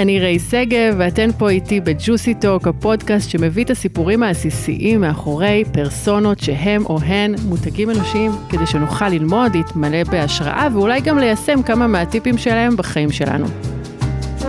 [0.00, 5.64] היי, אני ריי שגב, ואתן פה איתי בג'וסי טוק, הפודקאסט שמביא את הסיפורים העסיסיים מאחורי
[5.72, 11.86] פרסונות שהם או הן מותגים אנושיים, כדי שנוכל ללמוד, להתמלא בהשראה ואולי גם ליישם כמה
[11.86, 13.46] מהטיפים שלהם בחיים שלנו.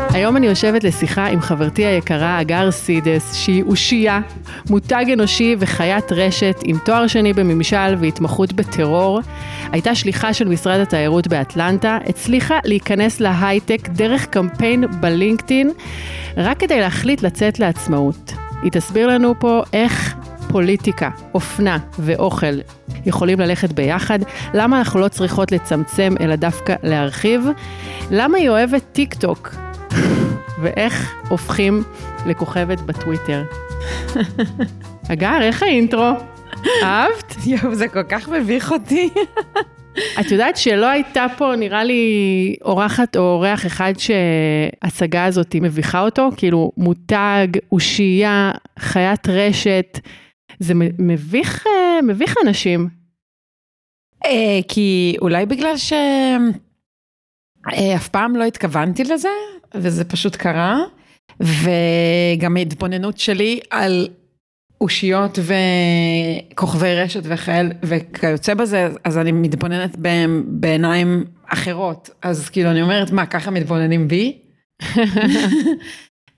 [0.10, 4.20] היום אני יושבת לשיחה עם חברתי היקרה אגר סידס, שהיא אושייה,
[4.70, 9.20] מותג אנושי וחיית רשת עם תואר שני בממשל והתמחות בטרור.
[9.72, 15.72] הייתה שליחה של משרד התיירות באטלנטה, הצליחה להיכנס להייטק דרך קמפיין בלינקדאין,
[16.38, 18.34] רק כדי להחליט לצאת לעצמאות.
[18.64, 20.16] היא תסביר לנו פה איך
[20.50, 22.60] פוליטיקה, אופנה ואוכל
[23.06, 24.20] יכולים ללכת ביחד,
[24.54, 27.42] למה אנחנו לא צריכות לצמצם אלא דווקא להרחיב,
[28.12, 29.56] למה היא אוהבת טיק טוק,
[30.62, 31.84] ואיך הופכים
[32.28, 33.44] לכוכבת בטוויטר.
[35.14, 36.12] אגר, איך האינטרו?
[36.84, 37.36] אהבת?
[37.46, 39.10] יואו, זה כל כך מביך אותי.
[40.20, 46.30] את יודעת שלא הייתה פה, נראה לי, אורחת או אורח אחד שההצגה הזאת מביכה אותו?
[46.38, 50.00] כאילו, מותג, אושייה, חיית רשת.
[50.60, 52.88] זה מביך, אה, מביך אנשים.
[54.26, 56.00] אה, כי אולי בגלל שאף
[57.74, 59.30] אה, פעם לא התכוונתי לזה,
[59.76, 60.80] וזה פשוט קרה,
[61.40, 64.08] וגם ההתבוננות שלי על
[64.82, 65.40] אושיות
[66.52, 73.12] וכוכבי רשת וחייל וכיוצא בזה, אז אני מתבוננת בהם בעיניים אחרות, אז כאילו אני אומרת,
[73.12, 74.38] מה, ככה מתבוננים בי?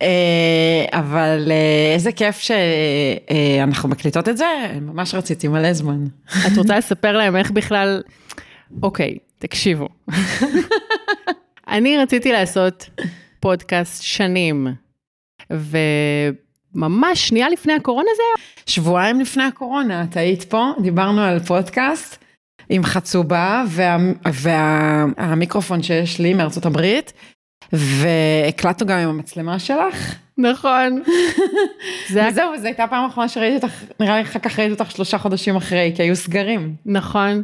[0.01, 4.45] אה, אבל אה, איזה כיף שאנחנו מקליטות את זה,
[4.81, 6.05] ממש רציתי מלא זמן.
[6.47, 8.01] את רוצה לספר להם איך בכלל,
[8.83, 9.89] אוקיי, תקשיבו.
[11.67, 12.89] אני רציתי לעשות
[13.43, 14.67] פודקאסט שנים,
[15.49, 18.45] וממש שנייה לפני הקורונה זה היה.
[18.65, 22.23] שבועיים לפני הקורונה, את היית פה, דיברנו על פודקאסט
[22.69, 23.97] עם חצובה וה,
[24.33, 27.13] והמיקרופון שיש לי מארצות הברית,
[27.73, 30.15] והקלטנו גם עם המצלמה שלך.
[30.37, 31.01] נכון.
[32.13, 35.17] זה וזהו, זו הייתה פעם אחרונה שראיתי אותך, נראה לי אחר כך ראיתי אותך שלושה
[35.17, 36.75] חודשים אחרי, כי היו סגרים.
[36.85, 37.43] נכון.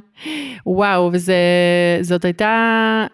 [0.66, 3.05] וואו, וזאת הייתה,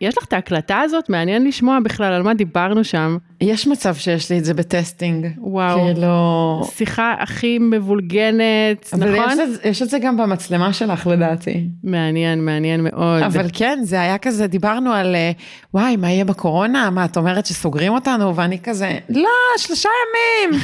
[0.00, 1.08] יש לך את ההקלטה הזאת?
[1.08, 3.16] מעניין לשמוע בכלל על מה דיברנו שם.
[3.40, 5.26] יש מצב שיש לי את זה בטסטינג.
[5.38, 5.80] וואו.
[5.80, 6.60] כאילו...
[6.74, 9.30] שיחה הכי מבולגנת, אבל נכון?
[9.30, 11.64] אבל יש, יש את זה גם במצלמה שלך לדעתי.
[11.84, 13.22] מעניין, מעניין מאוד.
[13.22, 15.30] אבל כן, זה היה כזה, דיברנו על, אה,
[15.74, 16.90] וואי, מה יהיה בקורונה?
[16.90, 18.36] מה, את אומרת שסוגרים אותנו?
[18.36, 20.60] ואני כזה, לא, שלושה ימים.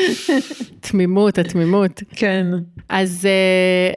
[0.90, 2.02] תמימות, התמימות.
[2.16, 2.46] כן.
[2.88, 3.92] אז אה,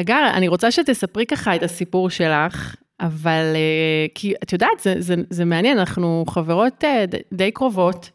[0.00, 5.14] אגר, אני רוצה שתספרי ככה את הסיפור שלך, אבל אה, כי את יודעת, זה, זה,
[5.30, 8.10] זה מעניין, אנחנו חברות אה, די קרובות,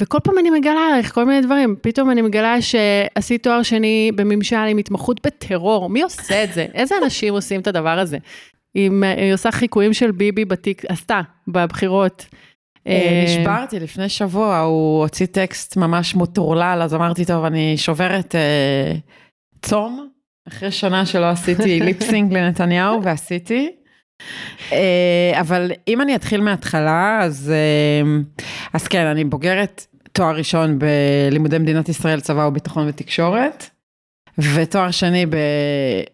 [0.00, 1.76] וכל פעם אני מגלה עליך כל מיני דברים.
[1.80, 5.90] פתאום אני מגלה שעשית תואר שני בממשל עם התמחות בטרור.
[5.90, 6.66] מי עושה את זה?
[6.74, 8.18] איזה אנשים עושים את הדבר הזה?
[8.74, 12.26] היא, היא עושה חיקויים של ביבי בתיק, עשתה, בבחירות.
[12.86, 18.92] נשברתי לפני שבוע, הוא הוציא טקסט ממש מוטורלל, אז אמרתי, טוב, אני שוברת אה,
[19.62, 20.08] צום,
[20.48, 23.72] אחרי שנה שלא עשיתי ליפסינג לנתניהו, ועשיתי.
[24.72, 28.10] אה, אבל אם אני אתחיל מההתחלה, אז, אה,
[28.72, 33.70] אז כן, אני בוגרת תואר ראשון בלימודי מדינת ישראל, צבא וביטחון ותקשורת.
[34.38, 35.26] ותואר שני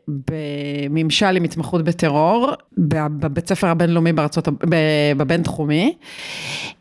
[0.08, 4.48] בממשל עם התמחות בטרור, בבית ספר הבינלאומי בארצות,
[5.16, 5.96] בבינתחומי.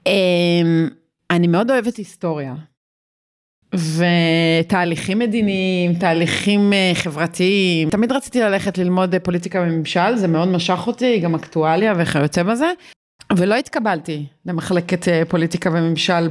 [0.06, 0.90] אמ,
[1.32, 2.56] אני מאוד אוהבת היסטוריה.
[3.76, 7.90] ותהליכים מדיניים, תהליכים אה, חברתיים.
[7.90, 12.72] תמיד רציתי ללכת ללמוד פוליטיקה וממשל, זה מאוד משך אותי, גם אקטואליה וכיוצא בזה.
[13.38, 16.30] ולא התקבלתי למחלקת אה, פוליטיקה וממשל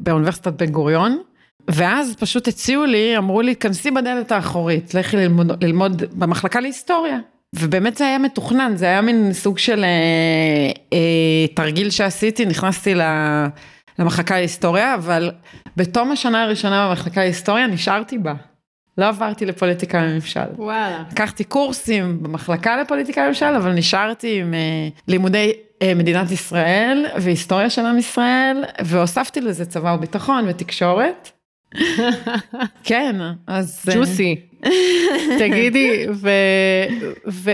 [0.00, 1.22] באוניברסיטת בן גוריון.
[1.68, 7.18] ואז פשוט הציעו לי, אמרו לי, כנסי בדלת האחורית, לכי ללמוד, ללמוד במחלקה להיסטוריה.
[7.56, 12.94] ובאמת זה היה מתוכנן, זה היה מין סוג של אה, אה, תרגיל שעשיתי, נכנסתי
[13.98, 15.30] למחלקה להיסטוריה, אבל
[15.76, 18.34] בתום השנה הראשונה במחלקה להיסטוריה נשארתי בה.
[18.98, 20.40] לא עברתי לפוליטיקה וממשל.
[20.56, 21.04] וואלה.
[21.12, 25.52] לקחתי קורסים במחלקה לפוליטיקה וממשל, אבל נשארתי עם אה, לימודי
[25.82, 31.30] אה, מדינת ישראל והיסטוריה של עם ישראל, והוספתי לזה צבא וביטחון ותקשורת.
[32.84, 33.84] כן, אז...
[33.88, 34.36] אה, ג'וסי.
[35.38, 36.06] תגידי,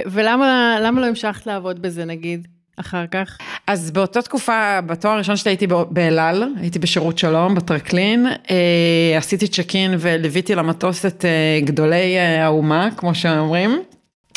[0.06, 2.48] ולמה לא המשכת לעבוד בזה נגיד?
[2.76, 3.38] אחר כך?
[3.66, 9.74] אז באותה תקופה, בתואר הראשון שלי הייתי באלעל, הייתי בשירות שלום, בטרקלין, אה, עשיתי צ'ק
[9.74, 13.82] אין וליוויתי למטוס את אה, גדולי האומה, כמו שאומרים,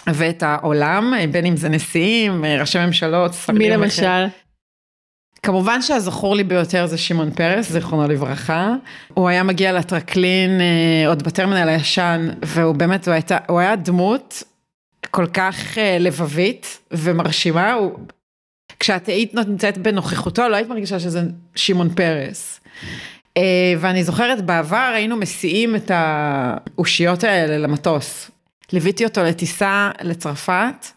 [0.07, 3.57] ואת העולם, בין אם זה נשיאים, ראשי ממשלות, שרים.
[3.57, 4.25] מי למשל?
[5.44, 8.74] כמובן שהזכור לי ביותר זה שמעון פרס, זיכרונו לברכה.
[9.13, 14.44] הוא היה מגיע לטרקלין אה, עוד בטרמינל הישן, והוא באמת, הוא, הייתה, הוא היה דמות
[15.12, 18.00] כל כך אה, לבבית ומרשימה, הוא
[18.80, 21.21] כשאת היית נמצאת בנוכחותו, לא היית מרגישה שזה
[21.56, 22.59] שמעון פרס.
[23.38, 28.31] אה, ואני זוכרת בעבר היינו מסיעים את האושיות האלה למטוס.
[28.74, 30.88] ליוויתי אותו לטיסה לצרפת,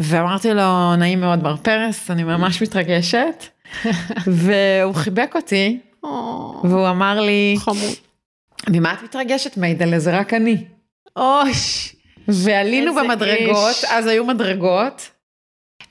[0.00, 3.44] ואמרתי לו, נעים מאוד בר פרס, אני ממש מתרגשת.
[4.26, 5.80] והוא חיבק אותי,
[6.64, 7.94] והוא אמר לי, חמוד.
[8.68, 9.98] ממה את מתרגשת מיידלה?
[9.98, 10.64] זה רק אני.
[11.16, 11.96] אוש.
[12.28, 13.84] ועלינו במדרגות, איש.
[13.84, 15.10] אז היו מדרגות,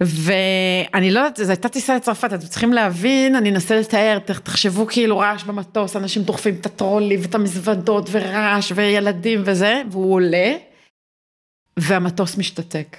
[0.01, 5.17] ואני לא יודעת, זו הייתה טיסה לצרפת, אתם צריכים להבין, אני אנסה לתאר, תחשבו כאילו
[5.17, 10.53] רעש במטוס, אנשים דוחפים את הטרולי ואת המזוודות ורעש וילדים וזה, והוא עולה,
[11.79, 12.97] והמטוס משתתק.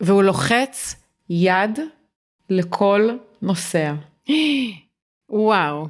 [0.00, 0.94] והוא לוחץ
[1.30, 1.78] יד
[2.50, 3.10] לכל
[3.42, 3.94] נוסע.
[5.30, 5.88] וואו.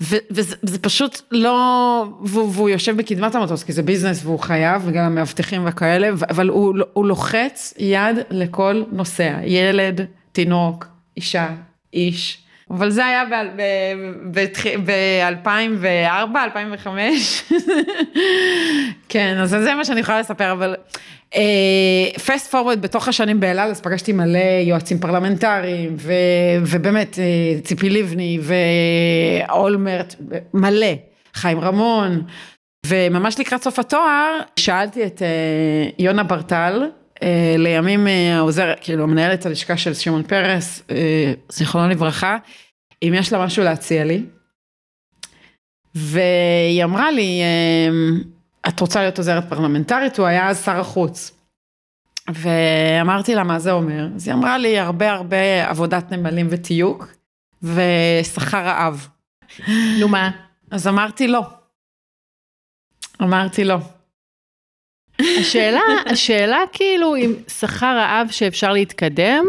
[0.00, 5.62] וזה פשוט לא, והוא, והוא יושב בקדמת המטוס כי זה ביזנס והוא חייב וגם המאבטחים
[5.66, 10.00] וכאלה, אבל הוא, הוא לוחץ יד לכל נוסע, ילד,
[10.32, 10.86] תינוק,
[11.16, 11.54] אישה,
[11.92, 12.43] איש.
[12.70, 13.24] אבל זה היה
[14.84, 17.42] ב-2004, 2005.
[19.08, 20.74] כן, אז זה מה שאני יכולה לספר, אבל
[22.26, 26.12] פסט פורוורד בתוך השנים באלעד, אז פגשתי מלא יועצים פרלמנטריים, ו,
[26.66, 28.38] ובאמת אה, ציפי לבני
[29.48, 30.14] ואולמרט,
[30.54, 30.92] מלא,
[31.34, 32.22] חיים רמון,
[32.86, 37.03] וממש לקראת סוף התואר, שאלתי את אה, יונה ברטל, אה,
[37.58, 42.36] לימים אה, העוזר, כאילו מנהלת הלשכה של שמעון פרס, אה, זיכרונו לברכה,
[43.02, 44.22] אם יש לה משהו להציע לי.
[45.94, 48.18] והיא אמרה לי, אה,
[48.68, 50.18] את רוצה להיות עוזרת פרלמנטרית?
[50.18, 51.38] הוא היה אז שר החוץ.
[52.34, 54.08] ואמרתי לה, מה זה אומר?
[54.16, 57.14] אז היא אמרה לי, הרבה הרבה עבודת נמלים ותיוק,
[57.62, 59.08] ושכר רעב.
[60.00, 60.30] נו מה?
[60.70, 61.42] אז אמרתי לא.
[63.22, 63.78] אמרתי לא.
[65.20, 65.80] השאלה,
[66.12, 69.44] השאלה כאילו אם שכר רעב שאפשר להתקדם,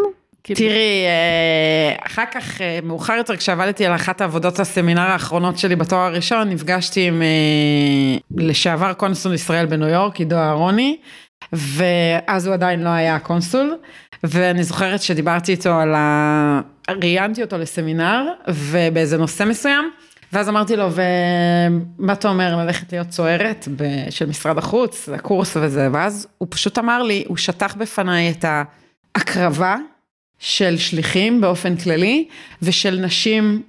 [0.45, 5.75] כאילו, תראי, אה, אחר כך, אה, מאוחר יותר, כשעבדתי על אחת העבודות הסמינר האחרונות שלי
[5.75, 10.97] בתואר הראשון, נפגשתי עם אה, לשעבר קונסול ישראל בניו יורק, עידו אהרוני,
[11.53, 13.77] ואז הוא עדיין לא היה קונסול,
[14.23, 16.61] ואני זוכרת שדיברתי איתו על ה...
[16.89, 19.91] ראיינתי אותו לסמינר, ובאיזה נושא מסוים,
[20.33, 25.89] ואז אמרתי לו, ומה אתה אומר ללכת להיות צוערת ב- של משרד החוץ, לקורס וזה,
[25.93, 28.45] ואז הוא פשוט אמר לי, הוא שטח בפניי את
[29.15, 29.75] ההקרבה
[30.39, 32.27] של שליחים באופן כללי,
[32.61, 33.61] ושל נשים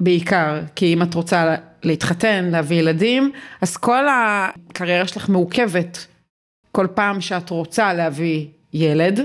[0.00, 6.06] בעיקר, כי אם את רוצה להתחתן, להביא ילדים, אז כל הקריירה שלך מעוכבת
[6.72, 9.20] כל פעם שאת רוצה להביא ילד,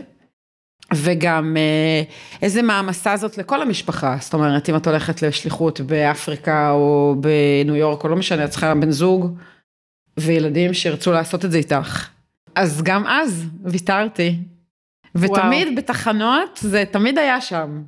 [0.94, 2.04] וגם אה,
[2.42, 8.04] איזה מעמסה זאת לכל המשפחה, זאת אומרת, אם את הולכת לשליחות באפריקה או בניו יורק,
[8.04, 9.38] או לא משנה, את צריכה בן זוג
[10.20, 12.10] וילדים שירצו לעשות את זה איתך.
[12.56, 14.36] אז גם אז ויתרתי.
[15.16, 15.76] ותמיד וואו.
[15.76, 17.84] בתחנות, זה תמיד היה שם.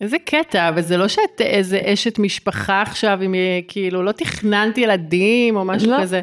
[0.00, 5.56] איזה קטע, וזה לא שאת איזה אשת משפחה עכשיו, אם יהיה, כאילו, לא תכננתי ילדים
[5.56, 6.02] או משהו לא.
[6.02, 6.20] כזה.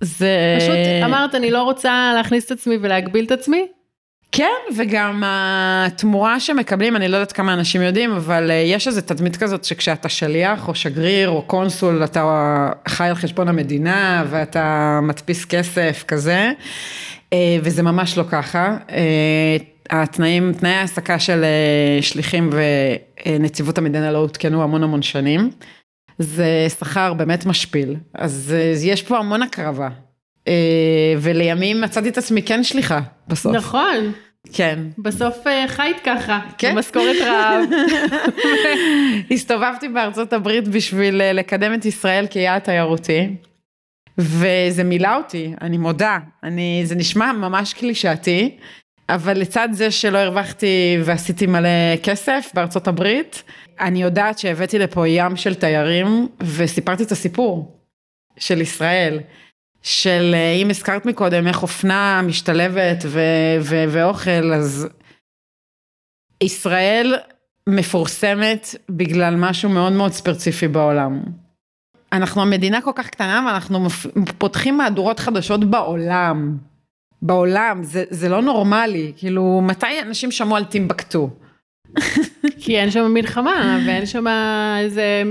[0.00, 0.56] זה...
[0.58, 3.66] פשוט אמרת, אני לא רוצה להכניס את עצמי ולהגביל את עצמי?
[4.32, 9.36] כן, וגם התמורה שמקבלים, אני לא יודעת כמה אנשים יודעים, אבל אה, יש איזו תדמית
[9.36, 16.04] כזאת שכשאתה שליח או שגריר או קונסול, אתה חי על חשבון המדינה ואתה מדפיס כסף
[16.08, 16.50] כזה,
[17.32, 18.76] אה, וזה ממש לא ככה.
[18.90, 19.56] אה,
[19.90, 21.44] התנאים, תנאי ההעסקה של
[22.00, 22.50] שליחים
[23.26, 25.50] ונציבות המדינה לא עודכנו המון המון שנים.
[26.18, 29.88] זה שכר באמת משפיל, אז יש פה המון הקרבה.
[31.20, 33.54] ולימים מצאתי את עצמי כן שליחה בסוף.
[33.54, 34.12] נכון,
[34.52, 34.78] כן.
[34.98, 36.74] בסוף אה, חיית ככה, כן.
[36.74, 37.64] במשכורת רעב.
[39.34, 43.36] הסתובבתי בארצות הברית בשביל אה, לקדם את ישראל כיעד תיירותי,
[44.18, 48.56] וזה מילא אותי, אני מודה, אני, זה נשמע ממש קלישאתי,
[49.08, 53.42] אבל לצד זה שלא הרווחתי ועשיתי מלא כסף בארצות הברית,
[53.80, 57.78] אני יודעת שהבאתי לפה ים של תיירים וסיפרתי את הסיפור
[58.38, 59.20] של ישראל.
[59.82, 64.88] של אה, אם הזכרת מקודם איך אופנה משתלבת ו- ו- ואוכל, אז
[66.42, 67.14] ישראל
[67.68, 71.22] מפורסמת בגלל משהו מאוד מאוד ספציפי בעולם.
[72.12, 73.88] אנחנו המדינה כל כך קטנה ואנחנו
[74.38, 76.56] פותחים מהדורות חדשות בעולם.
[77.22, 81.30] בעולם, זה, זה לא נורמלי, כאילו מתי אנשים שמעו על טימבקטו?
[82.60, 84.24] כי אין שם מלחמה, ואין שם
[84.78, 85.22] איזה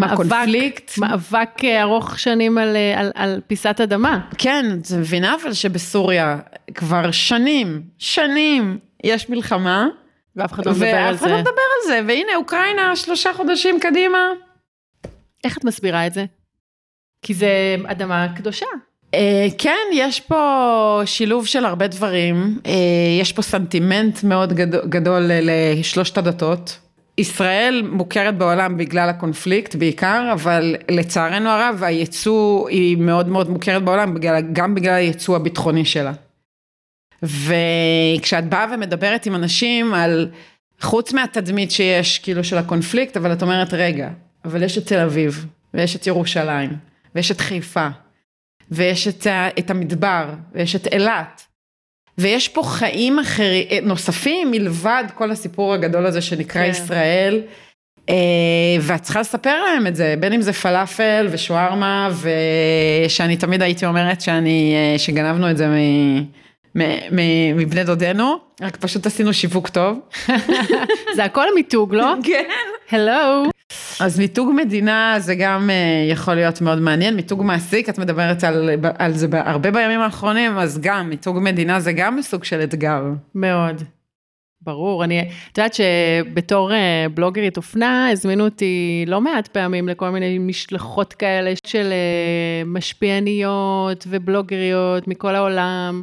[0.00, 0.98] מאבק, קונפליקט?
[0.98, 4.20] מאבק ארוך שנים על, על, על פיסת אדמה.
[4.38, 6.38] כן, את מבינה אבל שבסוריה
[6.74, 9.86] כבר שנים, שנים יש מלחמה,
[10.36, 11.32] ואף אחד לא מדבר על ואף אחד זה.
[11.32, 14.18] לא מדבר על זה, והנה אוקראינה שלושה חודשים קדימה.
[15.44, 16.24] איך את מסבירה את זה?
[17.22, 18.66] כי זה אדמה קדושה.
[19.14, 22.58] אה, כן, יש פה שילוב של הרבה דברים.
[22.66, 22.72] אה,
[23.20, 26.78] יש פה סנטימנט מאוד גדול, גדול לשלושת הדתות.
[27.18, 34.14] ישראל מוכרת בעולם בגלל הקונפליקט בעיקר, אבל לצערנו הרב היצוא היא מאוד מאוד מוכרת בעולם
[34.14, 36.12] בגלל, גם בגלל היצוא הביטחוני שלה.
[37.22, 40.28] וכשאת באה ומדברת עם אנשים על,
[40.80, 44.10] חוץ מהתדמית שיש כאילו של הקונפליקט, אבל את אומרת רגע,
[44.44, 46.70] אבל יש את תל אביב, ויש את ירושלים,
[47.14, 47.88] ויש את חיפה,
[48.70, 49.26] ויש את,
[49.58, 51.42] את המדבר, ויש את אילת,
[52.18, 56.70] ויש פה חיים אחרים, נוספים מלבד כל הסיפור הגדול הזה שנקרא כן.
[56.70, 57.42] ישראל.
[58.08, 58.14] אה,
[58.80, 62.10] ואת צריכה לספר להם את זה, בין אם זה פלאפל ושווארמה,
[63.06, 65.68] ושאני תמיד הייתי אומרת שאני, אה, שגנבנו את זה
[67.56, 69.98] מבני דודינו, רק פשוט עשינו שיווק טוב.
[71.16, 72.14] זה הכל מיתוג, לא?
[72.24, 72.48] כן.
[72.90, 73.53] הלו.
[74.00, 78.70] אז מיתוג מדינה זה גם uh, יכול להיות מאוד מעניין, מיתוג מעסיק, את מדברת על,
[78.98, 83.02] על זה הרבה בימים האחרונים, אז גם מיתוג מדינה זה גם סוג של אתגר.
[83.34, 83.82] מאוד.
[84.60, 85.20] ברור, אני,
[85.52, 86.74] את יודעת שבתור uh,
[87.14, 95.08] בלוגרית אופנה, הזמינו אותי לא מעט פעמים לכל מיני משלחות כאלה של uh, משפיעניות ובלוגריות
[95.08, 96.02] מכל העולם.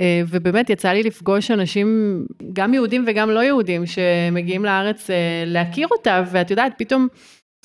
[0.00, 2.20] אה, ובאמת יצא לי לפגוש אנשים,
[2.52, 7.08] גם יהודים וגם לא יהודים, שמגיעים לארץ אה, להכיר אותה, ואת יודעת, פתאום,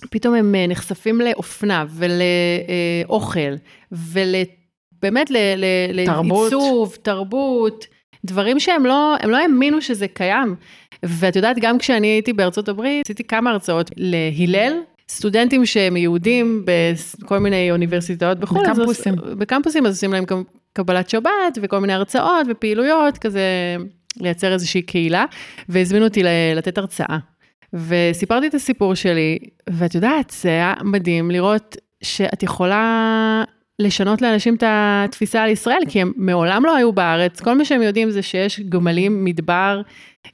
[0.09, 3.55] פתאום הם אה, נחשפים לאופנה ולאוכל,
[3.91, 5.31] ובאמת
[5.93, 7.86] לעיצוב, תרבות,
[8.25, 10.55] דברים שהם לא, הם לא האמינו שזה קיים.
[11.03, 14.74] ואת יודעת, גם כשאני הייתי בארצות הברית, עשיתי כמה הרצאות להלל,
[15.10, 18.63] סטודנטים שהם יהודים בכל מיני אוניברסיטאות בחו"ל.
[18.63, 19.13] בקמפוסים.
[19.13, 20.24] אז, בקמפוסים, אז עושים להם
[20.74, 23.42] קבלת שבת וכל מיני הרצאות ופעילויות, כזה
[24.18, 25.25] לייצר איזושהי קהילה,
[25.70, 26.24] והזמינו אותי
[26.56, 27.18] לתת הרצאה.
[27.74, 29.38] וסיפרתי את הסיפור שלי,
[29.70, 33.44] ואת יודעת, זה היה מדהים לראות שאת יכולה
[33.80, 37.82] לשנות לאנשים את התפיסה על ישראל, כי הם מעולם לא היו בארץ, כל מה שהם
[37.82, 39.82] יודעים זה שיש גמלים, מדבר,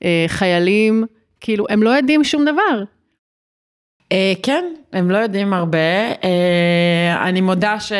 [0.03, 1.03] אה, חיילים,
[1.39, 2.83] כאילו, הם לא יודעים שום דבר.
[4.11, 5.77] אה, כן, הם לא יודעים הרבה.
[6.23, 7.91] אה, אני מודה ש...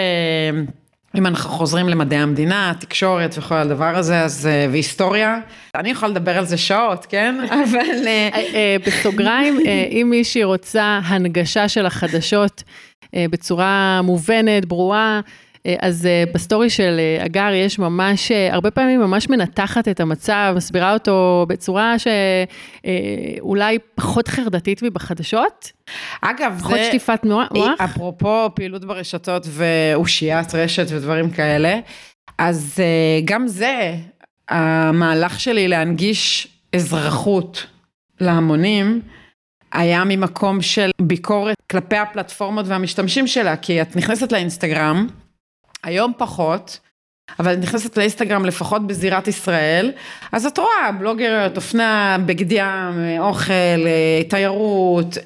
[1.16, 5.40] אם אנחנו חוזרים למדעי המדינה, תקשורת וכל הדבר הזה, אז, אה, והיסטוריה,
[5.76, 7.36] אני יכולה לדבר על זה שעות, כן?
[7.64, 8.08] אבל...
[8.88, 9.60] בסוגריים,
[9.92, 12.64] אם מישהי רוצה הנגשה של החדשות
[13.16, 15.22] בצורה מובנת, ברורה,
[15.80, 20.94] אז אה, בסטורי של אה, אגר יש ממש, הרבה פעמים ממש מנתחת את המצב, מסבירה
[20.94, 25.72] אותו בצורה שאולי פחות חרדתית מבחדשות.
[26.22, 26.84] אגב, פחות זה...
[26.88, 27.50] שטיפת מוח.
[27.84, 31.80] אפרופו פעילות ברשתות ואושיית רשת ודברים כאלה,
[32.38, 32.80] אז
[33.26, 33.96] גם זה,
[34.50, 37.68] המהלך שלי להנגיש אזרחות
[38.22, 39.02] להמונים,
[39.72, 45.08] היה ממקום של ביקורת כלפי הפלטפורמות והמשתמשים שלה, כי את נכנסת לאינסטגרם,
[45.86, 46.80] היום פחות,
[47.40, 49.92] אבל את נכנסת לאינסטגרם לפחות בזירת ישראל,
[50.32, 55.18] אז את רואה בלוגריות, אופנה, בגד ים, אוכל, אה, תיירות,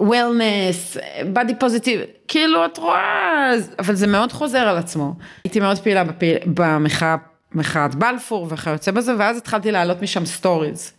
[0.00, 0.96] Wellness,
[1.32, 5.14] body positive, כאילו את רואה, אבל זה מאוד חוזר על עצמו.
[5.44, 7.16] הייתי מאוד פעילה בפעיל, במחאה,
[7.52, 10.92] מחאת בלפור וכיוצא בזה, ואז התחלתי להעלות משם stories.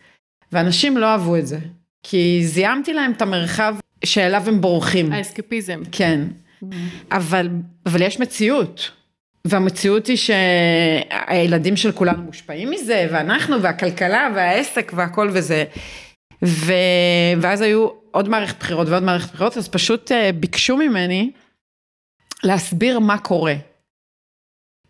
[0.51, 1.57] ואנשים לא אהבו את זה,
[2.03, 3.75] כי זיהמתי להם את המרחב
[4.05, 5.13] שאליו הם בורחים.
[5.13, 5.81] האסקפיזם.
[5.91, 6.21] כן.
[7.11, 7.49] אבל,
[7.85, 8.91] אבל יש מציאות.
[9.45, 15.63] והמציאות היא שהילדים של כולנו מושפעים מזה, ואנחנו, והכלכלה, והעסק, והכל וזה.
[16.45, 16.73] ו...
[17.41, 21.31] ואז היו עוד מערכת בחירות ועוד מערכת בחירות, אז פשוט אה, ביקשו ממני
[22.43, 23.55] להסביר מה קורה.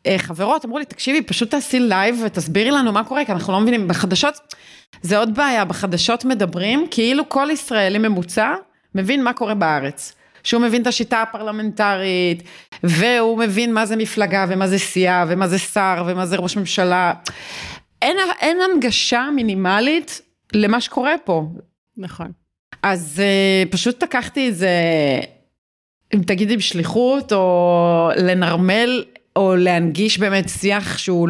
[0.06, 3.60] אה, חברות אמרו לי, תקשיבי, פשוט תעשי live ותסבירי לנו מה קורה, כי אנחנו לא
[3.60, 4.56] מבינים, בחדשות,
[5.02, 8.54] זה עוד בעיה, בחדשות מדברים כאילו כל ישראלי ממוצע
[8.96, 10.19] מבין מה קורה בארץ.
[10.44, 12.44] שהוא מבין את השיטה הפרלמנטרית,
[12.84, 17.14] והוא מבין מה זה מפלגה ומה זה סיעה ומה זה שר ומה זה ראש ממשלה.
[18.02, 20.22] אין, אין הנגשה מינימלית
[20.54, 21.44] למה שקורה פה.
[21.98, 22.32] נכון.
[22.84, 24.70] אז uh, פשוט לקחתי את זה,
[26.16, 29.04] אם תגידי בשליחות, או לנרמל,
[29.36, 31.30] או להנגיש באמת שיח שהוא,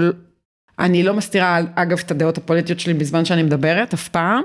[0.80, 4.42] אני לא מסתירה אגב את הדעות הפוליטיות שלי בזמן שאני מדברת, אף פעם.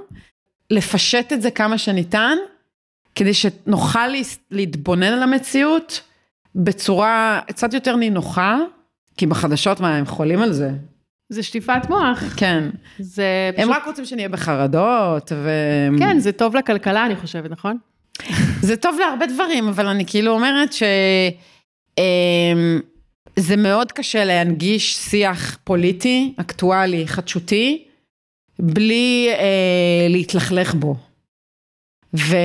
[0.70, 2.36] לפשט את זה כמה שניתן,
[3.14, 4.08] כדי שנוכל
[4.50, 6.00] להתבונן על המציאות
[6.54, 8.58] בצורה קצת יותר נינוחה,
[9.16, 10.70] כי בחדשות, מה, הם חולים על זה.
[11.28, 12.34] זה שטיפת מוח.
[12.36, 12.64] כן.
[12.98, 13.64] זה פשוט...
[13.64, 15.50] הם רק רוצים שנהיה בחרדות, ו...
[15.98, 17.78] כן, זה טוב לכלכלה, אני חושבת, נכון?
[18.68, 20.82] זה טוב להרבה דברים, אבל אני כאילו אומרת ש...
[21.98, 22.80] אמ,
[23.36, 27.84] זה מאוד קשה להנגיש שיח פוליטי, אקטואלי, חדשותי,
[28.58, 30.96] בלי אה, להתלכלך בו.
[32.16, 32.36] ו...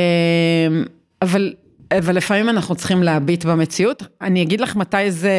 [1.21, 1.53] אבל
[1.97, 4.03] אבל לפעמים אנחנו צריכים להביט במציאות.
[4.21, 5.33] אני אגיד לך מתי זה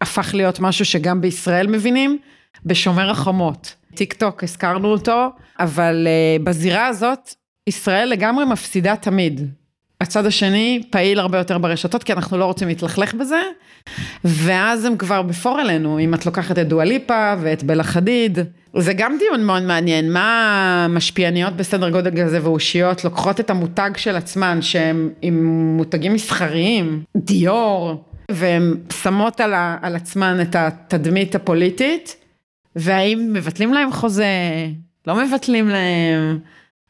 [0.00, 2.18] הפך להיות משהו שגם בישראל מבינים,
[2.66, 3.74] בשומר החומות.
[3.94, 7.34] טיק טוק, הזכרנו אותו, אבל uh, בזירה הזאת,
[7.66, 9.50] ישראל לגמרי מפסידה תמיד.
[10.04, 13.40] הצד השני פעיל הרבה יותר ברשתות, כי אנחנו לא רוצים להתלכלך בזה,
[14.24, 18.38] ואז הם כבר בפור אלינו, אם את לוקחת את דואליפה ואת בלה חדיד.
[18.76, 24.16] זה גם דיון מאוד מעניין, מה משפיעניות בסדר גודל כזה ואושיות לוקחות את המותג של
[24.16, 25.44] עצמן, שהם עם
[25.76, 32.16] מותגים מסחריים, דיור, והן שמות על, ה, על עצמן את התדמית הפוליטית,
[32.76, 34.26] והאם מבטלים להם חוזה,
[35.06, 36.38] לא מבטלים להם.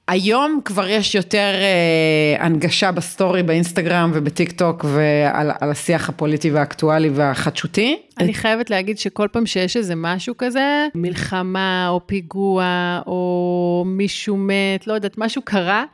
[0.08, 6.50] היום כבר יש יותר אה, הנגשה ב story באינסטגרם ובטיק טוק ועל על השיח הפוליטי
[6.50, 7.98] והאקטואלי והחדשותי.
[8.18, 14.86] אני חייבת להגיד שכל פעם שיש איזה משהו כזה, מלחמה או פיגוע או מישהו מת,
[14.86, 15.84] לא יודעת, משהו קרה,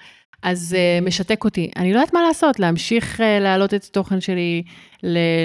[0.42, 1.70] אז uh, משתק אותי.
[1.76, 4.62] אני לא יודעת מה לעשות, להמשיך uh, להעלות את התוכן שלי,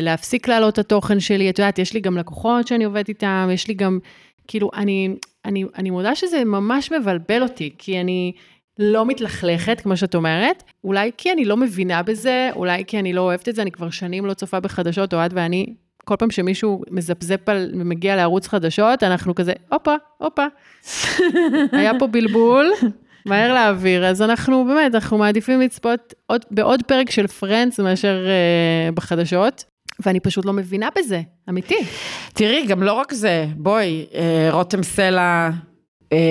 [0.01, 1.50] להפסיק להעלות את התוכן שלי.
[1.50, 4.00] את יודעת, יש לי גם לקוחות שאני עובדת איתם, יש לי גם,
[4.48, 5.10] כאילו, אני,
[5.45, 8.34] אני, אני מודה שזה ממש מבלבל אותי, כי אני
[8.79, 13.22] לא מתלכלכת, כמו שאת אומרת, אולי כי אני לא מבינה בזה, אולי כי אני לא
[13.22, 15.74] אוהבת את זה, אני כבר שנים לא צופה בחדשות, אוהד ואני,
[16.05, 20.46] כל פעם שמישהו מזפזפ על, ומגיע לערוץ חדשות, אנחנו כזה, הופה, הופה.
[21.79, 22.72] היה פה בלבול,
[23.25, 28.96] מהר להעביר, אז אנחנו באמת, אנחנו מעדיפים לצפות עוד, בעוד פרק של פרנדס מאשר uh,
[28.96, 29.63] בחדשות.
[30.00, 31.77] ואני פשוט לא מבינה בזה, אמיתי.
[32.34, 35.50] תראי, גם לא רק זה, בואי, אה, רותם סלע,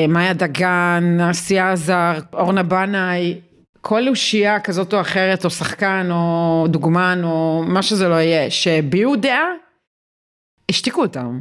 [0.08, 3.40] מאיה דגן, אסיה עזר, אורנה בנאי,
[3.80, 9.16] כל אושייה כזאת או אחרת, או שחקן, או דוגמן, או מה שזה לא יהיה, שהביעו
[9.16, 9.46] דעה,
[10.70, 11.40] השתיקו אותם.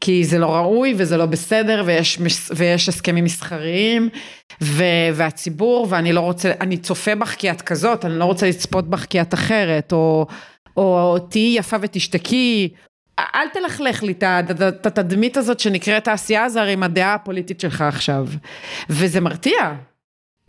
[0.00, 2.18] כי זה לא ראוי וזה לא בסדר ויש,
[2.56, 4.08] ויש הסכמים מסחריים
[4.62, 8.90] ו, והציבור ואני לא רוצה, אני צופה בך כי את כזאת, אני לא רוצה לצפות
[8.90, 10.26] בך כי את אחרת, או,
[10.76, 12.68] או תהיי יפה ותשתקי,
[13.18, 18.26] אל תלכלך לי את התדמית הזאת שנקראת תעשייה הזר עם הדעה הפוליטית שלך עכשיו.
[18.90, 19.74] וזה מרתיע,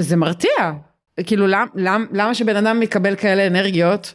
[0.02, 0.72] זה מרתיע.
[1.26, 4.14] כאילו למ, למ, למה שבן אדם יקבל כאלה אנרגיות?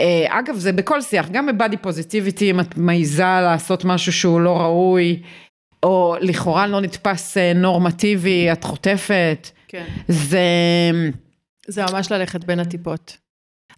[0.00, 4.60] אה, אגב זה בכל שיח, גם בבאדי פוזיטיביטי אם את מעיזה לעשות משהו שהוא לא
[4.60, 5.22] ראוי,
[5.82, 9.48] או לכאורה לא נתפס אה, נורמטיבי, את חוטפת.
[9.68, 9.84] כן.
[10.08, 10.40] זה...
[11.68, 13.16] זה ממש ללכת בין הטיפות.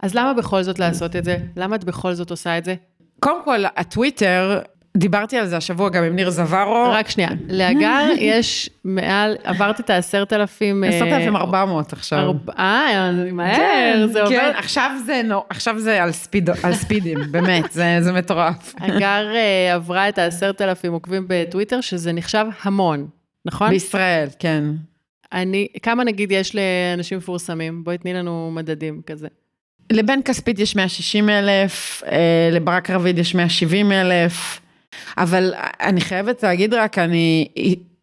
[0.02, 1.36] אז למה בכל זאת לעשות את זה?
[1.56, 2.74] למה את בכל זאת עושה את זה?
[3.20, 4.60] קודם כל, הטוויטר,
[4.96, 6.90] דיברתי על זה השבוע גם עם ניר זווארו.
[6.92, 10.84] רק שנייה, להגר יש מעל, עברת את העשרת אלפים...
[10.84, 12.32] עשרת אלפים ארבע מאות עכשיו.
[12.58, 14.36] אה, מהר, כן, זה עובד.
[14.36, 18.74] כן, עכשיו זה, עכשיו זה על, ספיד, על ספידים, באמת, זה, זה מטורף.
[18.78, 23.06] הגר אה, עברה את העשרת אלפים עוקבים בטוויטר, שזה נחשב המון,
[23.44, 23.70] נכון?
[23.70, 24.64] בישראל, כן.
[25.32, 27.84] אני, כמה נגיד יש לאנשים מפורסמים?
[27.84, 29.28] בואי תני לנו מדדים כזה.
[29.90, 34.60] לבן כספית יש 160 אלף, אה, לברק רביד יש 170 אלף,
[35.18, 37.48] אבל אני חייבת להגיד רק, אני,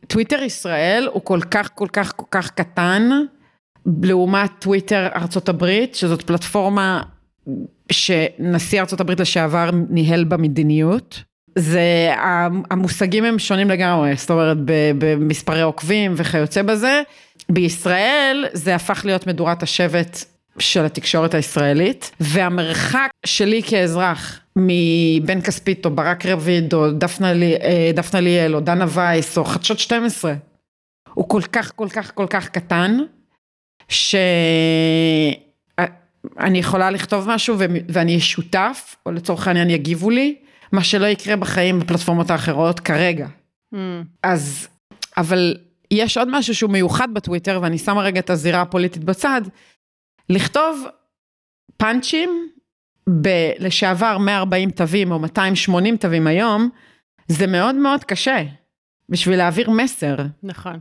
[0.08, 3.10] טוויטר ישראל הוא כל כך כל כך כל כך קטן,
[4.04, 7.02] לעומת טוויטר ארצות הברית, שזאת פלטפורמה
[7.91, 11.23] שנשיא ארצות הברית לשעבר ניהל במדיניות.
[11.56, 12.13] זה,
[12.71, 14.58] המושגים הם שונים לגמרי, זאת אומרת
[14.97, 17.02] במספרי עוקבים וכיוצא בזה.
[17.50, 20.26] בישראל זה הפך להיות מדורת השבט
[20.60, 28.22] של התקשורת הישראלית, והמרחק שלי כאזרח מבן כספית או ברק רביד או דפנה, אה, דפנה
[28.22, 30.34] ליאל או דנה וייס או חדשות 12,
[31.13, 32.98] הוא כל כך כל כך כל כך קטן,
[33.89, 35.38] שאני
[36.54, 37.56] יכולה לכתוב משהו
[37.89, 40.36] ואני אהיה שותף, או לצורך העניין יגיבו לי,
[40.72, 43.28] מה שלא יקרה בחיים בפלטפורמות האחרות כרגע.
[43.74, 43.78] Mm.
[44.24, 44.67] אז,
[45.17, 45.56] אבל
[45.91, 49.41] יש עוד משהו שהוא מיוחד בטוויטר, ואני שמה רגע את הזירה הפוליטית בצד,
[50.29, 50.87] לכתוב
[51.77, 52.49] פאנצ'ים
[53.09, 56.69] בלשעבר 140 תווים או 280 תווים היום,
[57.27, 58.43] זה מאוד מאוד קשה
[59.09, 60.15] בשביל להעביר מסר.
[60.43, 60.79] נכון.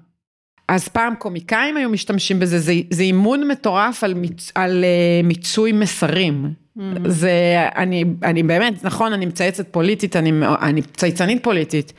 [0.69, 5.73] אז פעם קומיקאים היו משתמשים בזה, זה, זה אימון מטורף על, מיצ, על uh, מיצוי
[5.73, 6.45] מסרים.
[6.79, 6.81] Mm-hmm.
[7.09, 10.33] זה, אני, אני באמת, נכון, אני מצייצת פוליטית, אני,
[10.63, 11.93] אני צייצנית פוליטית,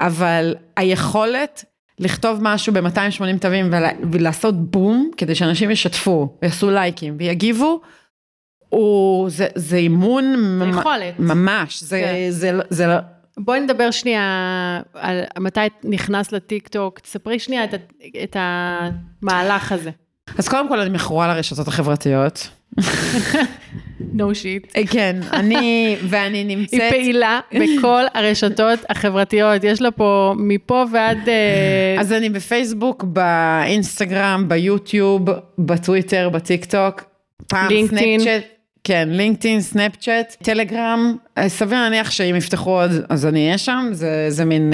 [0.00, 1.64] אבל היכולת
[1.98, 3.70] לכתוב משהו ב-280 תווים
[4.12, 7.80] ולעשות בום, כדי שאנשים ישתפו, ויעשו לייקים ויגיבו,
[8.68, 10.24] הוא, זה, זה אימון,
[10.58, 11.18] זה יכולת.
[11.18, 12.30] ממש, זה, כן.
[12.30, 12.94] זה, זה, זה לא...
[13.38, 17.74] בואי נדבר שנייה על מתי נכנס לטיק טוק, תספרי שנייה את,
[18.24, 19.90] את המהלך הזה.
[20.38, 22.48] אז קודם כל אני מכורה לרשתות החברתיות.
[24.00, 24.70] no shit.
[24.76, 26.80] אה, כן, אני, ואני נמצאת...
[26.80, 31.28] היא פעילה בכל הרשתות החברתיות, יש לה פה מפה ועד...
[31.28, 35.22] אה, אז אני בפייסבוק, באינסטגרם, ביוטיוב,
[35.58, 37.04] בטוויטר, בטיק טוק.
[37.48, 38.20] פעם לינקדאין.
[38.20, 38.42] סנאפצ'אט,
[38.84, 44.26] כן, לינקדאין, סנאפצ'אט, טלגרם, אה, סביר להניח שאם יפתחו עוד, אז אני אהיה שם, זה,
[44.28, 44.72] זה מין...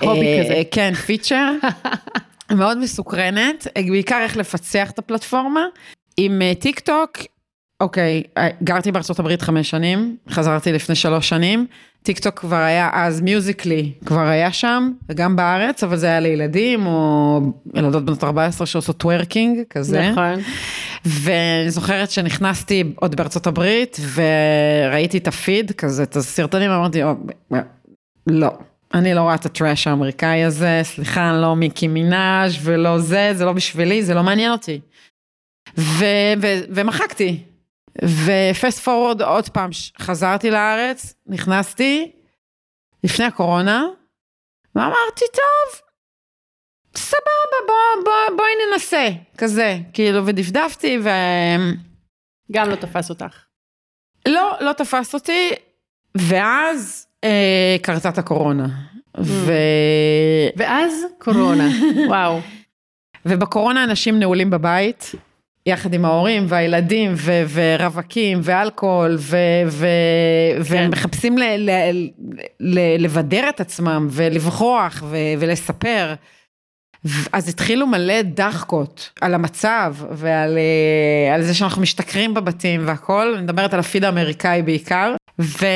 [0.00, 0.62] hobby אה, כזה.
[0.70, 1.52] כן, feature.
[2.58, 5.66] מאוד מסוקרנת, בעיקר איך לפצח את הפלטפורמה.
[6.16, 7.18] עם טיק טוק,
[7.80, 11.66] אוקיי, אה, גרתי בארצות הברית חמש שנים, חזרתי לפני שלוש שנים,
[12.02, 16.86] טיק טוק כבר היה אז מיוזיקלי, כבר היה שם, וגם בארץ, אבל זה היה לילדים,
[16.86, 17.40] או
[17.74, 20.10] ילדות בנות 14 שעושות טוורקינג, כזה.
[20.10, 20.34] נכון.
[21.04, 27.12] ואני זוכרת שנכנסתי עוד בארצות הברית, וראיתי את הפיד, כזה, את הסרטונים, אמרתי, "או,
[28.26, 28.48] לא.
[28.94, 33.30] אני לא רואה את ה trash האמריקאי הזה, סליחה, אני לא ניקי מינאז' ולא זה,
[33.34, 34.80] זה לא בשבילי, זה לא מעניין אותי.
[35.78, 37.42] ו- ו- ומחקתי.
[38.04, 42.12] ו fast forward עוד פעם, חזרתי לארץ, נכנסתי,
[43.04, 43.84] לפני הקורונה,
[44.74, 45.80] ואמרתי, טוב,
[46.96, 51.08] סבבה, בוא, בוא, בואי ננסה, כזה, כאילו, ודפדפתי, ו...
[52.52, 53.44] גם לא תפס אותך.
[54.28, 55.50] לא, לא תפס אותי,
[56.16, 58.66] ואז אה, קרתה את הקורונה.
[59.18, 59.52] ו...
[60.56, 61.68] ואז קורונה,
[62.08, 62.40] וואו.
[63.26, 65.12] ובקורונה אנשים נעולים בבית,
[65.66, 69.36] יחד עם ההורים והילדים ו- ורווקים ואלכוהול ו-
[69.68, 69.86] ו-
[70.60, 72.08] והם מחפשים ל- ל-
[72.60, 76.14] ל- לבדר את עצמם ולברוח ו- ולספר.
[77.32, 83.42] אז התחילו מלא דאחקות על המצב ועל אה, על זה שאנחנו משתכרים בבתים והכל, אני
[83.42, 85.14] מדברת על הפיד האמריקאי בעיקר.
[85.40, 85.66] ו...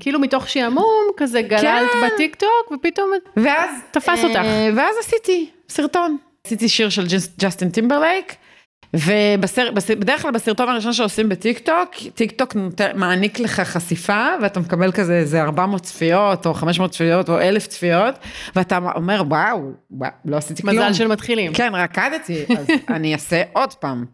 [0.00, 2.08] כאילו מתוך שעמום, כזה גללת כן.
[2.14, 4.36] בטיקטוק, ופתאום ואז תפס אותך.
[4.36, 6.16] אה, ואז עשיתי סרטון.
[6.46, 8.34] עשיתי שיר של ג'ס- ג'סטין טימברלייק,
[8.94, 14.92] ובדרך כלל בסרטון הראשון שעושים בטיק טוק, טיק טוק נותן- מעניק לך חשיפה, ואתה מקבל
[14.92, 18.14] כזה איזה 400 צפיות, או 500 צפיות, או 1,000 צפיות,
[18.56, 20.74] ואתה אומר, וואו, וואו, לא עשיתי כלום.
[20.76, 21.52] מזל של מתחילים.
[21.52, 24.04] כן, רקדתי, אז אני אעשה עוד פעם.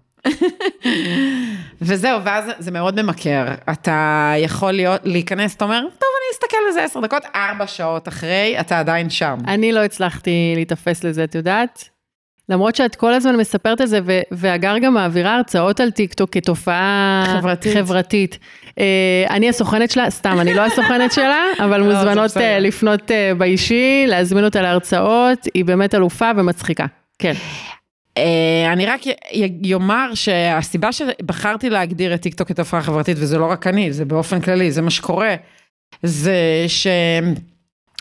[1.83, 3.45] וזהו, ואז זה מאוד ממכר.
[3.73, 8.09] אתה יכול להיות, להיכנס, אתה אומר, טוב, אני אסתכל על זה עשר דקות, ארבע שעות
[8.09, 9.39] אחרי, אתה עדיין שם.
[9.49, 11.89] אני לא הצלחתי להיתפס לזה, את יודעת?
[12.49, 17.25] למרות שאת כל הזמן מספרת על זה, ו- והגר גם מעבירה הרצאות על טיקטוק כתופעה
[17.27, 17.75] חברתית.
[17.75, 18.39] חברתית.
[18.79, 22.37] אה, אני הסוכנת שלה, סתם, אני לא הסוכנת שלה, אבל לא, מוזמנות.
[22.37, 26.87] אה, לפנות אה, באישי, להזמין אותה להרצאות, היא באמת אלופה ומצחיקה.
[27.19, 27.33] כן.
[28.19, 29.01] אה, אני רק
[29.63, 34.71] יאמר שהסיבה שבחרתי להגדיר את טיקטוק כתופעה חברתית, וזה לא רק אני, זה באופן כללי,
[34.71, 35.35] זה מה שקורה,
[36.03, 36.65] זה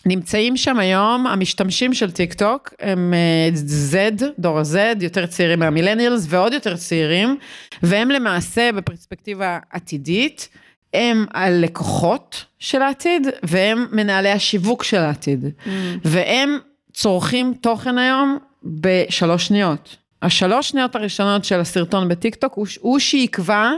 [0.04, 3.50] שנמצאים שם היום, המשתמשים של טיקטוק הם אה,
[3.92, 7.38] Z, דור ה-Z, יותר צעירים מה millennials ועוד יותר צעירים,
[7.84, 10.50] והם למעשה בפרספקטיבה עתידית,
[10.94, 15.46] הם הלקוחות של העתיד, והם מנהלי השיווק של העתיד.
[16.06, 16.58] והם
[16.94, 19.98] צורכים תוכן היום בשלוש שניות.
[20.22, 23.72] השלוש שניות הראשונות של הסרטון בטיקטוק הוא, הוא שיקבע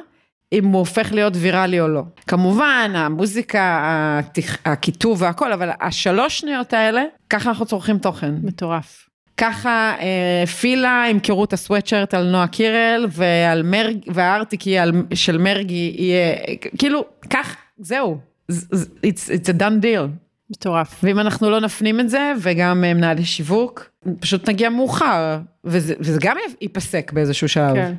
[0.53, 2.01] אם הוא הופך להיות ויראלי או לא.
[2.27, 3.81] כמובן, המוזיקה,
[4.19, 8.33] התכ- הכיתוב והכל, אבל השלוש שניות האלה, ככה אנחנו צורכים תוכן.
[8.43, 9.09] מטורף.
[9.37, 15.37] ככה אה, פילה ימכרו את הסוואטשרט על נועה קירל, ועל מרג, והארטיק יהיה על, של
[15.37, 16.35] מרגי יהיה,
[16.77, 18.17] כאילו, כך, זהו.
[18.47, 20.07] זה- זה- It's, it's a done deal.
[20.49, 20.99] מטורף.
[21.03, 23.89] ואם אנחנו לא נפנים את זה, וגם אה, מנהלי שיווק,
[24.19, 27.73] פשוט נגיע מאוחר, וזה, וזה גם ייפסק באיזשהו שלב.
[27.75, 27.93] כן.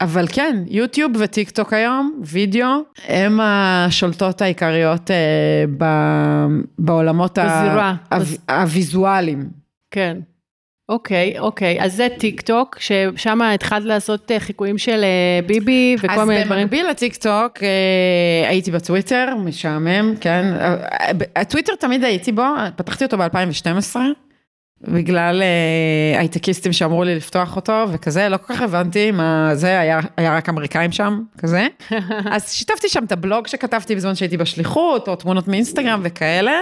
[0.00, 2.68] אבל כן, יוטיוב וטיק טוק היום, וידאו,
[3.08, 5.16] הם השולטות העיקריות אה,
[5.78, 5.84] ב,
[6.78, 7.94] בעולמות ה- בזירה.
[8.12, 9.44] הוויז- הוויזואליים.
[9.90, 10.16] כן.
[10.88, 11.82] אוקיי, אוקיי.
[11.84, 16.46] אז זה טיק טוק, ששם התחלת לעשות אה, חיקויים של אה, ביבי וכל מיני אז
[16.46, 16.62] דברים.
[16.62, 20.44] במקביל לטיק טוק, אה, הייתי בטוויטר, משעמם, כן.
[21.36, 22.44] הטוויטר תמיד הייתי בו,
[22.76, 23.96] פתחתי אותו ב-2012,
[24.88, 30.00] בגלל אה, הייטקיסטים שאמרו לי לפתוח אותו וכזה, לא כל כך הבנתי מה זה, היה,
[30.16, 31.66] היה רק אמריקאים שם, כזה.
[32.34, 36.60] אז שיתפתי שם את הבלוג שכתבתי בזמן שהייתי בשליחות, או תמונות מאינסטגרם וכאלה.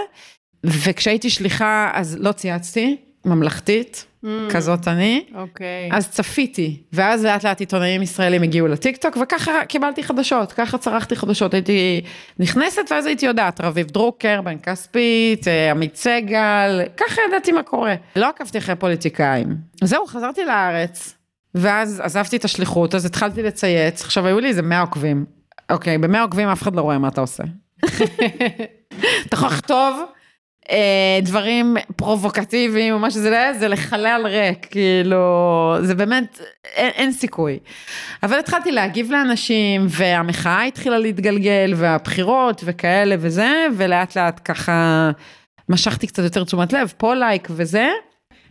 [0.65, 4.05] וכשהייתי שליחה, אז לא צייצתי, ממלכתית,
[4.51, 5.25] כזאת אני.
[5.35, 5.89] אוקיי.
[5.93, 11.55] אז צפיתי, ואז לאט לאט עיתונאים ישראלים הגיעו לטיקטוק, וככה קיבלתי חדשות, ככה צרכתי חדשות,
[11.55, 12.01] הייתי
[12.39, 17.95] נכנסת ואז הייתי יודעת, רביב דרוקר, בן כספית, אה, עמית סגל, ככה ידעתי מה קורה.
[18.17, 19.57] לא עקבתי אחרי פוליטיקאים.
[19.85, 21.15] זהו, חזרתי לארץ,
[21.55, 25.25] ואז עזבתי את השליחות, אז התחלתי לצייץ, עכשיו היו לי איזה 100 עוקבים.
[25.71, 27.43] אוקיי, ב-100 עוקבים אף אחד לא רואה מה אתה עושה.
[29.27, 30.05] אתה יכול לכתוב
[31.23, 36.41] דברים פרובוקטיביים או מה שזה לא יהיה, זה לחלל ריק, כאילו, זה באמת,
[36.75, 37.59] אין, אין סיכוי.
[38.23, 45.11] אבל התחלתי להגיב לאנשים, והמחאה התחילה להתגלגל, והבחירות וכאלה וזה, ולאט לאט ככה
[45.69, 47.89] משכתי קצת יותר תשומת לב, פה לייק וזה.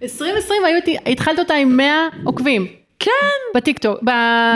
[0.03, 2.67] 2020 היו, התחלת אותה עם 100 עוקבים.
[2.99, 3.11] כן.
[3.55, 3.99] בטיקטוק,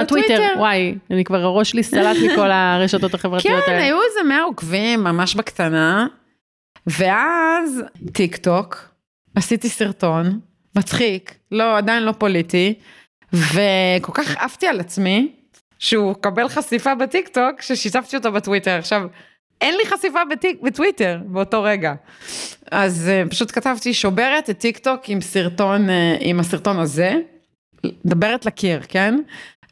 [0.02, 0.54] בטוויטר.
[0.58, 3.84] וואי, אני כבר הראש שלי סלט מכל הרשתות החברתיות כן, האלה.
[3.84, 6.08] היו איזה 100 עוקבים, ממש בקטנה.
[6.88, 8.89] ואז טיק טוק,
[9.36, 10.39] עשיתי סרטון,
[10.76, 12.74] מצחיק, לא, עדיין לא פוליטי,
[13.34, 15.32] וכל כך עפתי על עצמי,
[15.80, 18.72] שהוא קבל חשיפה בטיק טוק, ששיתפתי אותו בטוויטר.
[18.72, 19.08] עכשיו,
[19.62, 21.93] אין לי חשיפה בטיק, בטוויטר באותו רגע.
[22.72, 27.13] אז אה, פשוט כתבתי, שוברת את טיק טוק עם סרטון, אה, עם הסרטון הזה,
[28.06, 29.19] מדברת לקיר, כן?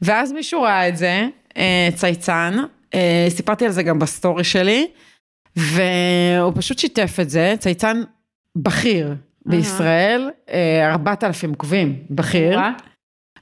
[0.02, 1.56] ואז מישהו ראה את זה, uh,
[1.96, 2.58] צייצן,
[2.92, 2.96] אה,
[3.30, 4.88] סיפרתי על זה גם ב story שלי,
[5.56, 8.02] והוא פשוט שיתף את זה, צייצן
[8.56, 10.52] בכיר בישראל, אה,
[10.84, 12.60] 4,000 עוקבים, בכיר,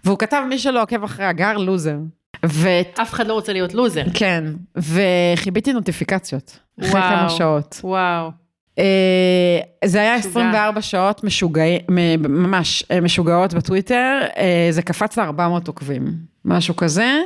[0.03, 1.97] והוא כתב, מי שלא עוקב אחרי הגר, loser.
[2.45, 2.69] ו...
[3.01, 4.03] אף אחד לא רוצה להיות loser.
[4.13, 4.43] כן,
[4.75, 7.17] וחיביתי נוטיפיקציות, אחרי וואו.
[7.17, 7.81] כמה שעות.
[7.83, 8.31] וואו.
[8.79, 10.29] אה, זה היה משוגע.
[10.29, 11.81] 24 שעות משוגעים,
[12.19, 16.13] ממש אה, משוגעות בטוויטר, אה, זה קפץ ל-400 עוקבים,
[16.45, 17.19] משהו כזה.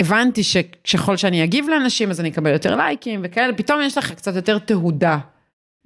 [0.00, 4.36] הבנתי שככל שאני אגיב לאנשים אז אני אקבל יותר לייקים וכאלה, פתאום יש לך קצת
[4.36, 5.18] יותר תהודה.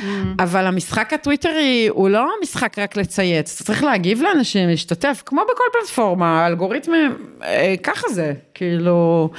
[0.03, 0.05] Mm.
[0.39, 5.65] אבל המשחק הטוויטרי הוא לא משחק רק לצייץ, אתה צריך להגיב לאנשים, להשתתף, כמו בכל
[5.81, 9.31] פלטפורמה, האלגוריתמים, אה, ככה זה, כאילו...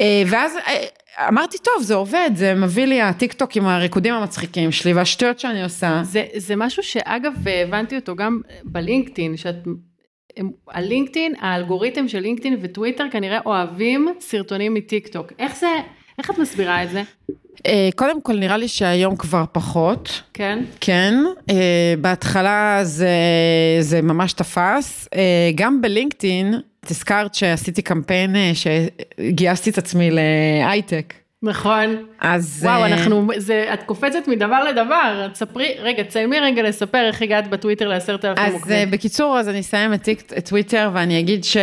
[0.00, 4.72] אה, ואז אה, אמרתי, טוב, זה עובד, זה מביא לי הטיק טוק עם הריקודים המצחיקים
[4.72, 6.00] שלי והשטויות שאני עושה.
[6.04, 7.32] זה, זה משהו שאגב
[7.64, 9.54] הבנתי אותו גם בלינקדאין, שאת,
[10.68, 15.32] הלינקדאין, האלגוריתם של לינקדאין וטוויטר כנראה אוהבים סרטונים מטיק טוק.
[15.38, 15.68] איך זה,
[16.18, 17.02] איך את מסבירה את זה?
[17.66, 20.22] אה, קודם כל, נראה לי שהיום כבר פחות.
[20.34, 20.64] כן?
[20.80, 21.14] כן,
[21.50, 23.08] אה, בהתחלה זה,
[23.80, 25.08] זה ממש תפס.
[25.14, 31.14] אה, גם בלינקדאין, את הזכרת שעשיתי קמפיין שגייסתי את עצמי להייטק.
[31.42, 32.06] נכון.
[32.20, 32.60] אז...
[32.62, 35.28] וואו, אה, אנחנו, זה, את קופצת מדבר לדבר.
[35.32, 38.76] תספרי, רגע, תסיימי רגע לספר איך הגעת בטוויטר לעשרת אלפים אז עוקבים.
[38.76, 41.56] אה, בקיצור, אז אני אסיים את, טיק, את טוויטר ואני אגיד ש...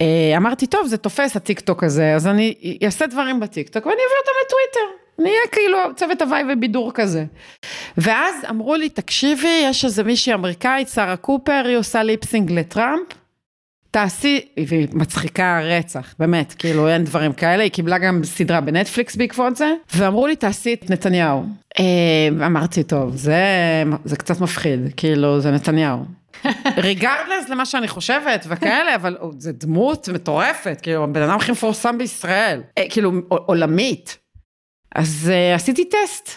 [0.00, 3.96] אה, אמרתי, טוב, זה תופס הטיק טוק הזה, אז אני אעשה דברים בטיק טוק ואני
[3.96, 5.00] אביא אותם לטוויטר.
[5.18, 7.24] נהיה כאילו צוות הווי ובידור כזה.
[7.98, 13.19] ואז אמרו לי, תקשיבי, יש איזה מישהי אמריקאית, שרה קופר, היא עושה lip sync לטראמפ.
[13.90, 19.56] תעשי, והיא מצחיקה רצח, באמת, כאילו אין דברים כאלה, היא קיבלה גם סדרה בנטפליקס בעקבות
[19.56, 21.44] זה, ואמרו לי תעשי את נתניהו.
[21.78, 23.42] אה, אמרתי, טוב, זה,
[24.04, 26.04] זה קצת מפחיד, כאילו, זה נתניהו.
[26.76, 32.62] regardless למה שאני חושבת וכאלה, אבל זה דמות מטורפת, כאילו, הבן אדם הכי מפורסם בישראל,
[32.78, 34.18] אה, כאילו, עולמית.
[34.94, 36.30] אז אה, עשיתי טסט.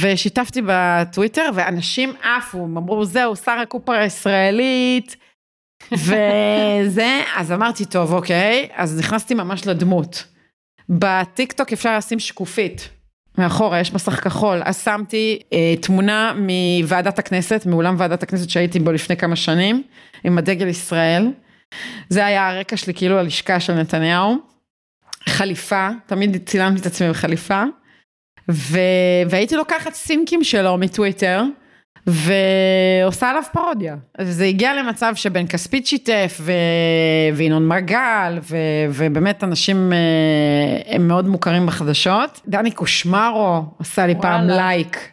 [0.00, 5.16] ושיתפתי בטוויטר, ואנשים עפו, הם אמרו, זהו, שרה קופר הישראלית,
[5.92, 10.24] וזה, אז אמרתי, טוב, אוקיי, אז נכנסתי ממש לדמות.
[10.88, 12.88] בטיק טוק אפשר לשים שקופית.
[13.38, 18.92] מאחורה יש מסך כחול, אז שמתי אה, תמונה מוועדת הכנסת, מאולם ועדת הכנסת שהייתי בו
[18.92, 19.82] לפני כמה שנים,
[20.24, 21.26] עם הדגל ישראל.
[22.08, 24.36] זה היה הרקע שלי כאילו ללשכה של נתניהו.
[25.28, 27.62] חליפה, תמיד צילמתי את עצמי בחליפה.
[28.50, 28.78] ו...
[29.30, 31.42] והייתי לוקחת סינקים שלו מטוויטר,
[32.06, 33.96] ועושה עליו פרודיה.
[34.20, 36.52] זה הגיע למצב שבן כספית שיתף, ו...
[37.34, 38.56] וינון מגל, ו...
[38.90, 42.40] ובאמת אנשים אה, הם מאוד מוכרים בחדשות.
[42.48, 44.56] דני קושמרו עשה לי פעם וואלה.
[44.56, 45.10] לייק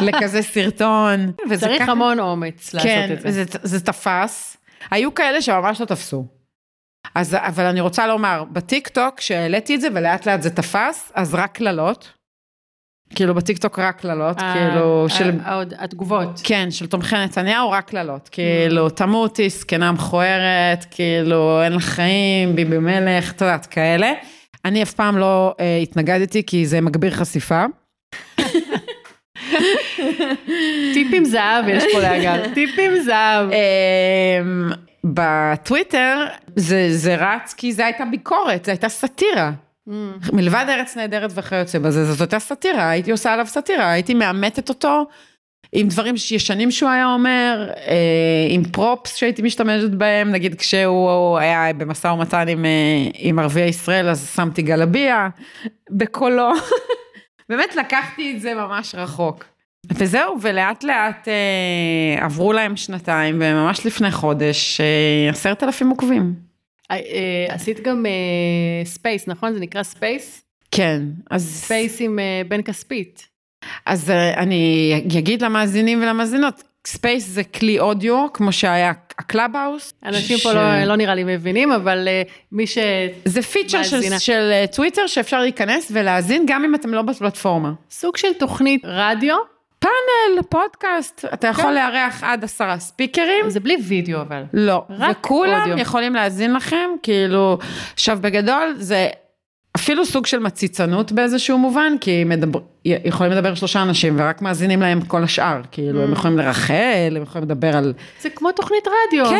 [0.00, 1.32] לכזה סרטון.
[1.60, 3.30] צריך ככה- המון אומץ לעשות כן, את זה.
[3.30, 4.56] זה, זה תפס.
[4.90, 6.26] היו כאלה שממש לא תפסו.
[7.14, 11.34] אז, אבל אני רוצה לומר, בטיק טוק, כשהעליתי את זה ולאט לאט זה תפס, אז
[11.34, 12.12] רק קללות.
[13.14, 15.30] כאילו בטיק טוק רק קללות, ה- כאילו ה- של...
[15.78, 16.40] התגובות.
[16.44, 18.28] כן, של תומכי נתניהו, רק קללות.
[18.32, 24.12] כאילו, תמותי, זקנה מכוערת, כאילו, אין לך חיים, ביבי מלך, את יודעת, כאלה.
[24.64, 27.64] אני אף פעם לא אה, התנגדתי, כי זה מגביר חשיפה.
[30.94, 32.42] טיפ עם זהב יש פה להגר.
[32.54, 33.48] טיפ עם זהב.
[33.52, 34.70] אמ,
[35.04, 36.24] בטוויטר
[36.56, 39.50] זה, זה רץ כי זה הייתה ביקורת, זה הייתה סאטירה.
[40.32, 45.06] מלבד ארץ נהדרת וכיוצא בזה, זאת הייתה סאטירה, הייתי עושה עליו סאטירה, הייתי מאמתת אותו
[45.72, 51.72] עם דברים ישנים שהוא היה אומר, אה, עם פרופס שהייתי משתמשת בהם, נגיד כשהוא היה
[51.72, 52.70] במשא ומתן עם, אה,
[53.14, 55.28] עם ערביי ישראל, אז שמתי גלביה
[55.90, 56.50] בקולו.
[57.48, 59.44] באמת לקחתי את זה ממש רחוק.
[59.92, 66.47] וזהו, ולאט לאט אה, עברו להם שנתיים, וממש לפני חודש, אה, עשרת אלפים עוקבים.
[66.90, 68.06] אה, אה, עשית גם
[68.84, 69.54] space, נכון?
[69.54, 70.42] זה נקרא space?
[70.70, 73.28] כן, אז, space עם אה, בן כספית.
[73.86, 79.94] אז אה, אני אגיד למאזינים ולמאזינות, space זה כלי אודיו, כמו שהיה הקלאבהאוס.
[80.04, 82.22] אנשים פה לא, לא נראה לי מבינים, אבל אה,
[82.52, 82.78] מי ש...
[83.24, 84.18] זה feature של.
[84.18, 87.72] של אה, טוויטר שאפשר להיכנס ולהאזין גם אם אתם לא בפלטפורמה.
[87.90, 89.36] סוג של תוכנית רדיו,
[89.78, 91.74] פאנל, פודקאסט, אתה יכול כן.
[91.74, 93.50] לארח עד עשרה ספיקרים.
[93.50, 94.42] זה בלי וידאו אבל.
[94.52, 95.78] לא, רק וכולם אודיו.
[95.78, 97.58] יכולים להאזין לכם, כאילו,
[97.94, 99.08] עכשיו בגדול זה
[99.76, 105.00] אפילו סוג של מציצנות באיזשהו מובן, כי מדבר, יכולים לדבר שלושה אנשים ורק מאזינים להם
[105.00, 106.12] כל השאר, כאילו, הם Mm.
[106.12, 107.92] יכולים לרכל, הם יכולים לדבר על...
[108.20, 109.30] זה כמו תוכנית רדיו.
[109.30, 109.38] כן.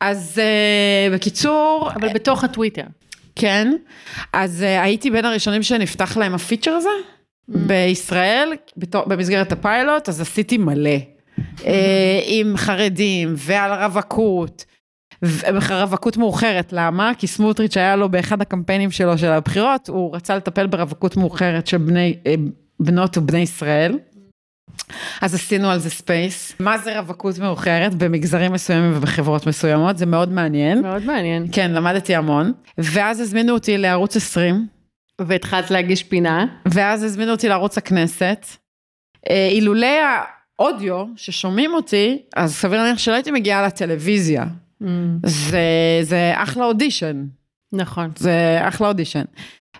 [0.00, 2.82] אז uh, בקיצור, אבל בתוך הטוויטר.
[3.36, 3.72] כן,
[4.32, 6.88] אז uh, הייתי בין הראשונים שנפתח להם הפיצ'ר הזה
[7.48, 10.98] בישראל, בתור, במסגרת הפיילוט, אז עשיתי מלא.
[11.38, 11.62] uh,
[12.26, 14.64] עם חרדים ועל רווקות.
[15.24, 17.12] ו- רווקות מאוחרת, למה?
[17.18, 21.78] כי סמוטריץ' היה לו באחד הקמפיינים שלו של הבחירות, הוא רצה לטפל ברווקות מאוחרת של
[21.78, 22.34] בני, אה,
[22.80, 23.98] בנות ובני ישראל.
[25.20, 26.52] אז עשינו על זה space.
[26.60, 30.82] מה זה רווקות מאוחרת במגזרים מסוימים ובחברות מסוימות, זה מאוד מעניין.
[30.82, 31.46] מאוד מעניין.
[31.52, 32.52] כן, למדתי המון.
[32.78, 34.66] ואז הזמינו אותי לערוץ 20,
[35.20, 36.46] והתחלתי להגיש פינה.
[36.66, 38.46] ואז הזמינו אותי לערוץ הכנסת.
[39.30, 39.86] אה, אילולא
[40.58, 44.44] האודיו ששומעים אותי, אז סביר להניח שלא הייתי מגיעה לטלוויזיה.
[45.26, 45.60] זה,
[46.02, 47.24] זה אחלה אודישן,
[47.72, 48.10] נכון.
[48.16, 49.24] זה אחלה אודישן.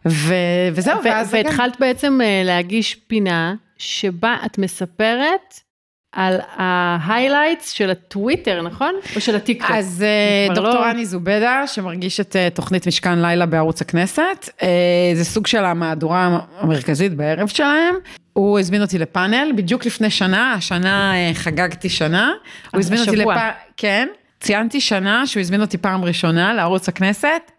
[0.09, 0.35] ו,
[0.72, 5.55] וזהו, ו- ואז גם- והתחלת בעצם אה, להגיש פינה שבה את מספרת
[6.12, 8.94] על ה highlights של הטוויטר, נכון?
[9.16, 9.71] או של הטיקטוק?
[9.71, 14.68] אז אה, דוקטור לא- רני זובדה, שמגיש את אה, תוכנית משכן לילה בערוץ הכנסת, אה,
[15.14, 17.94] זה סוג של המהדורה המרכזית בערב שלהם.
[18.33, 22.33] הוא הזמין אותי לפאנל, בדיוק לפני שנה, השנה חגגתי שנה.
[22.73, 23.16] הוא הזמין אותי.
[23.16, 24.09] לפאנל, כן,
[24.40, 27.51] ציינתי שנה שהוא הזמין אותי פעם ראשונה לערוץ הכנסת,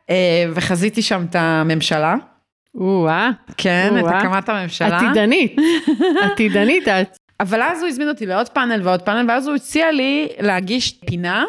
[0.54, 2.16] וחזיתי שם את הממשלה.
[2.76, 4.06] או-אה, כן, את.
[4.08, 4.98] הקמת הממשלה.
[4.98, 5.56] עתידנית,
[6.32, 7.18] עתידנית את.
[7.40, 11.46] אבל אז הוא הזמין אותי לעוד פאנל ועוד פאנל, ואז הוא הציע לי להגיש פינה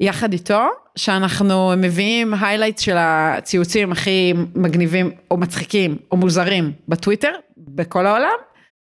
[0.00, 0.62] יחד איתו,
[0.96, 8.36] שאנחנו מביאים היילייט של הציוצים הכי מגניבים או מצחיקים או מוזרים בטוויטר, בכל העולם,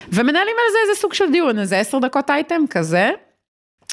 [0.08, 3.10] ומנהלים על זה איזה סוג של דיון, איזה עשר דקות אייטם כזה.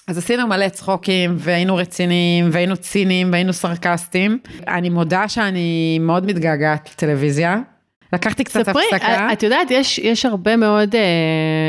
[0.08, 4.40] אז עשינו מלא צחוקים, והיינו רציניים, והיינו ציניים, והיינו סרקסטיים.
[4.68, 7.58] אני מודה שאני מאוד מתגעגעת לטלוויזיה.
[8.14, 9.34] לקחתי קצת ספרי, הפסקה.
[9.34, 11.02] את יודעת, יש, יש הרבה מאוד אה,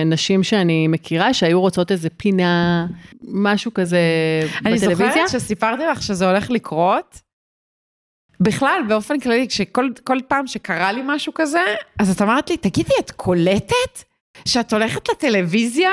[0.06, 2.86] נשים שאני מכירה שהיו רוצות איזה פינה,
[3.28, 3.98] משהו כזה
[4.66, 5.10] אני בטלוויזיה.
[5.10, 7.20] זוכרת שסיפרתי לך שזה הולך לקרות.
[8.40, 11.60] בכלל, באופן כללי, כשכל כל פעם שקרה לי משהו כזה,
[11.98, 14.04] אז את אמרת לי, תגידי, את קולטת
[14.48, 15.90] שאת הולכת לטלוויזיה?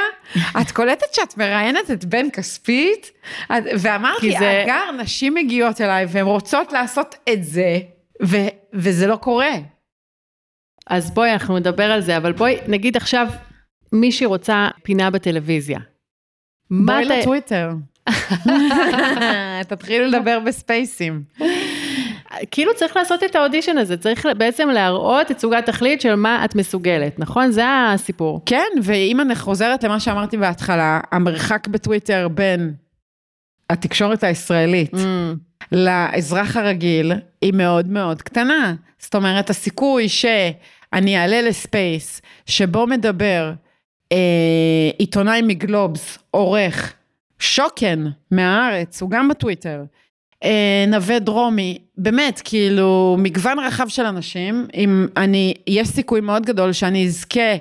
[0.62, 3.12] את קולטת שאת מראיינת את בן כספית?
[3.46, 7.80] את- ואמרתי, זה- אגר, נשים מגיעות אליי והן רוצות לעשות את זה,
[8.24, 8.38] ו-
[8.74, 9.52] וזה לא קורה.
[10.90, 13.28] אז בואי, אנחנו נדבר על זה, אבל בואי, נגיד עכשיו,
[13.94, 15.80] מישהי רוצה פינה בטלוויזיה.
[16.72, 17.70] בואי אתה- לטוויטר.
[19.70, 21.24] תתחילו לדבר בספייסים.
[22.52, 26.56] כאילו צריך לעשות את האודישן הזה, צריך בעצם להראות את סוג התכלית של מה את
[26.56, 27.52] מסוגלת, נכון?
[27.52, 28.42] זה הסיפור.
[28.46, 32.74] כן, ואם אני חוזרת למה שאמרתי בהתחלה, המרחק בטוויטר בין
[33.70, 34.98] התקשורת הישראלית Mm,
[35.72, 38.74] לאזרח הרגיל היא מאוד מאוד קטנה.
[39.00, 40.08] זאת אומרת, הסיכוי
[40.96, 43.52] שאני אעלה לספייס שבו מדבר
[44.12, 46.94] אה, עיתונאי מגלובס, עורך,
[47.40, 49.84] שוקן מהארץ, הוא גם בטוויטר,
[50.44, 56.72] אה, נווה דרומי, באמת, כאילו, מגוון רחב של אנשים, אם אני, יש סיכוי מאוד גדול
[56.72, 57.56] שאני אזכה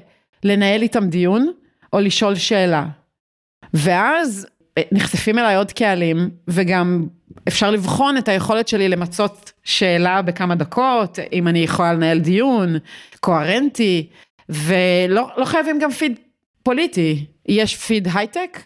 [0.45, 1.53] לנהל איתם דיון,
[1.93, 2.87] או לשאול שאלה.
[3.75, 4.47] ואז
[4.79, 7.07] אה, נחשפים אליי עוד קהלים, וגם
[7.49, 12.77] אפשר לבחון את היכולת שלי למצות שאלה בכמה דקות, אם אני יכולה לנהל דיון
[13.20, 14.09] קוהרנטי,
[14.49, 16.18] ולא לא חייבים גם פיד
[16.62, 18.62] פוליטי, יש פיד הייטק,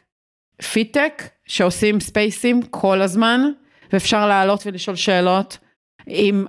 [0.73, 3.41] פידטק, שעושים ספייסים כל הזמן,
[3.93, 5.59] ואפשר לעלות ולשאול שאלות
[6.07, 6.47] עם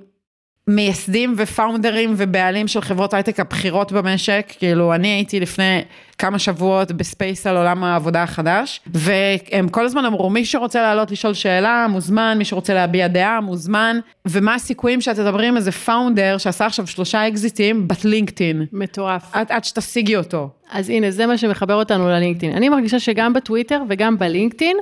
[0.67, 5.81] מייסדים ופאונדרים ובעלים של חברות הייטק הבכירות במשק, כאילו אני הייתי לפני
[6.21, 11.12] כמה שבועות ב space על עולם העבודה החדש, והם כל הזמן אמרו מי שרוצה לעלות
[11.12, 16.38] לשאול שאלה מוזמן, מי שרוצה להביע דעה מוזמן, ומה הסיכויים שאת תדברי עם איזה founder
[16.38, 19.23] שעשה עכשיו שלושה אקזיטים בלי לינקדאין, מטורף.
[19.34, 20.49] עד, עד שתשיגי אותו.
[20.71, 22.53] אז הנה, זה מה שמחבר אותנו ללינקדאין.
[22.53, 24.77] אני מרגישה שגם בטוויטר וגם בלינקדאין,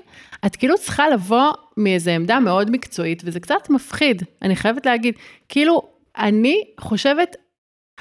[0.45, 5.13] את כאילו צריכה לבוא מאיזו עמדה מאוד מקצועית, וזה קצת מפחיד, אני חייבת להגיד.
[5.49, 5.81] כאילו,
[6.17, 7.35] אני חושבת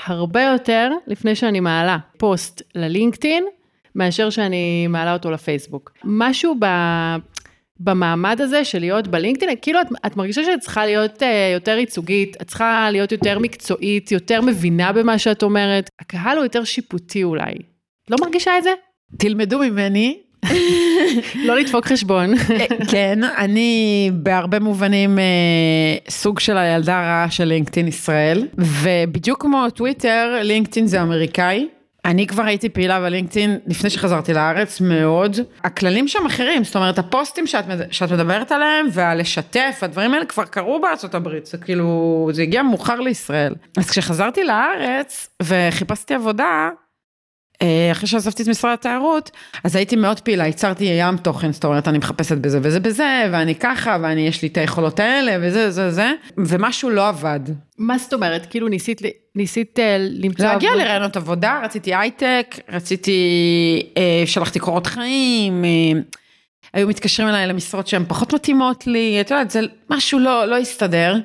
[0.05, 3.44] הרבה יותר לפני שאני מעלה פוסט ללינקדאין,
[3.94, 5.92] מאשר שאני מעלה אותו לפייסבוק.
[6.05, 6.66] משהו ב...
[7.80, 12.36] במעמד הזה של להיות בלינקדאין, כאילו את, את מרגישה שאת צריכה להיות uh, יותר ייצוגית,
[12.42, 15.90] את צריכה להיות יותר מקצועית, יותר מבינה במה שאת אומרת.
[16.01, 17.55] הקהל הוא יותר שיפוטי אולי.
[18.11, 18.70] לא מרגישה את זה?
[19.18, 20.18] תלמדו ממני,
[21.47, 22.34] לא לדפוק חשבון.
[22.91, 25.24] כן, אני בהרבה מובנים אה,
[26.09, 31.68] סוג של הילדה הרעה של לינקדאין ישראל, ובדיוק כמו טוויטר, לינקדאין זה אמריקאי.
[32.05, 35.36] אני כבר הייתי פעילה בלינקדאין לפני שחזרתי לארץ מאוד.
[35.64, 40.80] הכללים שם אחרים, זאת אומרת הפוסטים שאת, שאת מדברת עליהם והלשתף, הדברים האלה כבר קרו
[40.80, 43.55] בארצות הברית, זה כאילו, זה הגיע מאוחר לישראל.
[43.76, 46.68] אז כשחזרתי לארץ וחיפשתי עבודה, אה,
[47.92, 49.30] אחרי שעזבתי את משרד התיירות,
[49.64, 53.54] אז הייתי מאוד פעילה, ייצרתי ים תוכן, זאת אומרת, אני מחפשת בזה וזה בזה, ואני
[53.54, 57.40] ככה, ואני, יש לי את היכולות האלה, וזה, זה, זה, ומשהו לא עבד.
[57.78, 58.46] מה זאת אומרת?
[58.50, 59.02] כאילו ניסית,
[59.34, 60.44] ניסית אה, למצוא...
[60.46, 63.20] להגיע לרעיונות עבודה, רציתי הייטק, רציתי,
[63.96, 65.64] אה, שלחתי קורות חיים,
[66.72, 71.16] היו מתקשרים אליי למשרות שהן פחות מתאימות לי, את יודעת, זה משהו לא, לא הסתדר.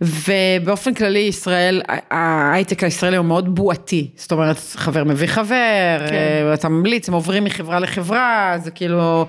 [0.00, 6.14] ובאופן כללי ישראל, ההייטק הישראלי הוא מאוד בועתי, זאת אומרת חבר מביא חבר, כן.
[6.14, 9.26] אה, אתה ממליץ, הם עוברים מחברה לחברה, זה כאילו,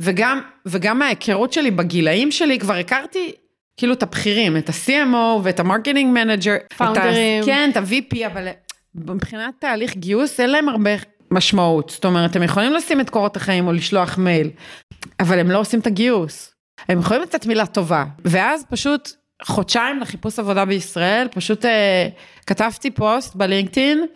[0.00, 3.32] וגם, וגם מההיכרות שלי בגילאים שלי כבר הכרתי
[3.76, 8.48] כאילו את הבכירים, את ה-CMO ואת ה marketing manager, פאונדרים, כן, את ה-VP, אבל
[8.94, 10.90] מבחינת תהליך גיוס אין להם הרבה
[11.30, 14.50] משמעות, זאת אומרת הם יכולים לשים את קורות החיים או לשלוח מייל,
[15.20, 16.54] אבל הם לא עושים את הגיוס.
[16.88, 19.10] הם יכולים לתת מילה טובה, ואז פשוט
[19.44, 22.08] חודשיים לחיפוש עבודה בישראל, פשוט אה,
[22.46, 24.06] כתבתי פוסט בלינקדאין,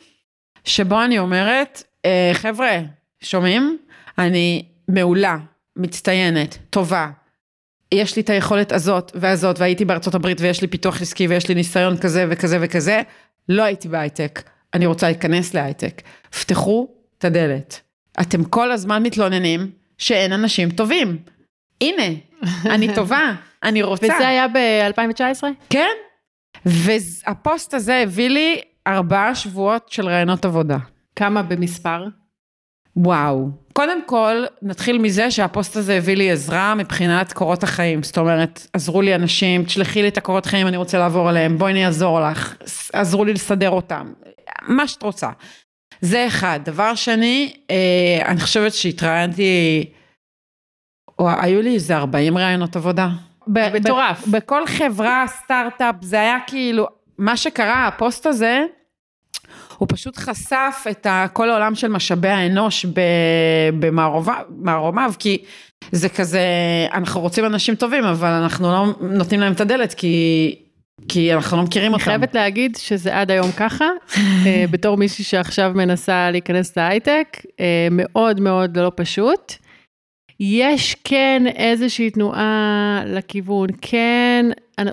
[0.65, 2.81] שבו אני אומרת, אה, חבר'ה,
[3.21, 3.79] שומעים?
[4.19, 5.37] אני מעולה,
[5.77, 7.11] מצטיינת, טובה.
[7.95, 11.55] יש לי את היכולת הזאת והזאת, והייתי בארצות הברית ויש לי פיתוח עסקי ויש לי
[11.55, 13.03] ניסיון כזה וכזה וכזה,
[13.49, 14.43] לא הייתי בהייטק,
[14.75, 16.03] אני רוצה להיכנס להייטק.
[16.41, 17.81] פתחו את הדלת.
[18.21, 21.19] אתם כל הזמן מתלוננים שאין אנשים טובים.
[21.81, 22.03] הנה,
[22.75, 23.35] אני טובה,
[23.67, 24.07] אני רוצה.
[24.07, 25.45] וזה היה ב-2019?
[25.71, 25.95] כן,
[26.67, 30.79] והפוסט הזה הביא לי ארבעה שבועות של רעיונות עבודה.
[31.17, 32.05] כמה במספר?
[32.97, 33.49] וואו.
[33.73, 38.03] קודם כל, נתחיל מזה שהפוסט הזה הביא לי עזרה מבחינת קורות החיים.
[38.03, 41.73] זאת אומרת, עזרו לי אנשים, תשלחי לי את הקורות חיים, אני רוצה לעבור עליהם, בואי
[41.73, 42.57] אני אעזור לך,
[42.93, 44.13] עזרו לי לסדר אותם,
[44.63, 45.31] מה שאת רוצה.
[46.01, 46.61] זה אחד.
[46.65, 49.85] דבר שני, אה, אני חושבת שהתראיינתי
[51.19, 53.09] או, היו לי איזה 40 רעיונות עבודה.
[53.49, 54.27] מטורף.
[54.27, 56.87] בכל חברה, סטארט-אפ, זה היה כאילו,
[57.19, 58.65] מה שקרה, הפוסט הזה,
[59.79, 62.87] הוא פשוט חשף את כל העולם של משאבי האנוש
[63.79, 65.45] במערומיו, כי
[65.93, 66.41] זה כזה,
[66.93, 70.55] אנחנו רוצים אנשים טובים, אבל אנחנו לא נותנים להם את הדלת, כי...
[71.09, 72.03] כי אנחנו לא מכירים אותם.
[72.03, 73.85] אני חייבת להגיד שזה עד היום ככה,
[74.47, 79.53] אה, בתור מישהי שעכשיו מנסה להיכנס להייטק, אה, מאוד מאוד לא פשוט.
[80.41, 84.47] יש כן איזושהי תנועה לכיוון, כן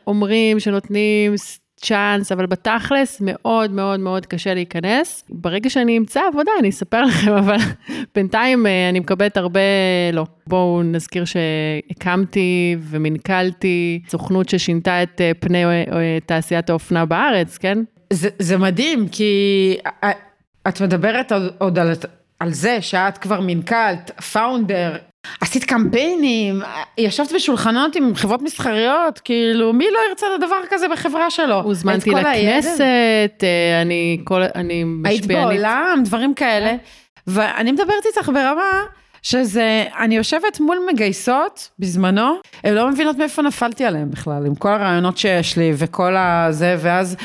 [0.08, 1.36] אומרים שנותנים
[1.84, 5.24] צ'אנס, אבל בתכלס מאוד מאוד מאוד קשה להיכנס.
[5.30, 7.58] ברגע שאני אמצא עבודה אני אספר לכם, אבל
[8.16, 9.60] בינתיים אה, אני מקבלת הרבה
[10.14, 10.26] לא.
[10.48, 17.78] בואו נזכיר שהקמתי ומנכלתי סוכנות ששינתה את אה, פני אה, תעשיית האופנה בארץ, כן?
[18.14, 19.76] זה, זה מדהים, כי
[20.68, 21.94] את מדברת עוד, עוד על,
[22.40, 24.96] על זה שאת כבר מנכ"לת, פאונדר,
[25.42, 26.62] עשית קמפיינים,
[26.98, 31.62] ישבת בשולחנות עם חברות מסחריות, כאילו מי לא ירצה לדבר כזה בחברה שלו?
[31.62, 35.06] הוזמנתי לכנסת, אה, אני כל, אני משפיענית.
[35.06, 36.76] היית בעולם, דברים כאלה,
[37.28, 38.82] ואני מדברת איתך ברמה
[39.22, 44.70] שזה, אני יושבת מול מגייסות בזמנו, הן לא מבינות מאיפה נפלתי עליהן בכלל, עם כל
[44.70, 47.16] הרעיונות שיש לי וכל הזה, ואז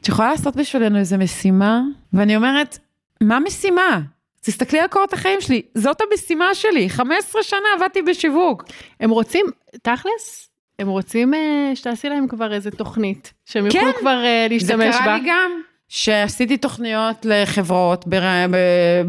[0.00, 1.80] את יכולה לעשות בשבילנו איזה משימה?
[2.12, 2.78] ואני אומרת,
[3.20, 4.00] מה משימה?
[4.44, 8.64] תסתכלי על קורות החיים שלי, זאת המשימה שלי, 15 שנה עבדתי בשיווק.
[9.00, 9.46] הם רוצים,
[9.82, 11.36] תכלס, הם רוצים uh,
[11.76, 14.92] שתעשי להם כבר איזה תוכנית, שהם כן, יוכלו כבר uh, להשתמש בה.
[14.92, 15.50] זה קרה לי גם,
[15.88, 18.04] שעשיתי תוכניות לחברות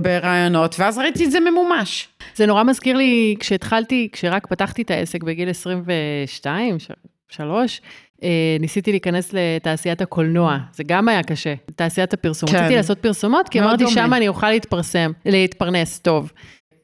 [0.01, 2.07] ברעיונות, ואז ראיתי את זה ממומש.
[2.35, 6.77] זה נורא מזכיר לי, כשהתחלתי, כשרק פתחתי את העסק בגיל 22,
[7.29, 7.89] 3, אה,
[8.59, 12.49] ניסיתי להיכנס לתעשיית הקולנוע, זה גם היה קשה, תעשיית הפרסום.
[12.49, 12.57] כן.
[12.57, 16.31] רציתי לעשות פרסומות, כי אמרתי, שם אני אוכל להתפרסם, להתפרנס טוב.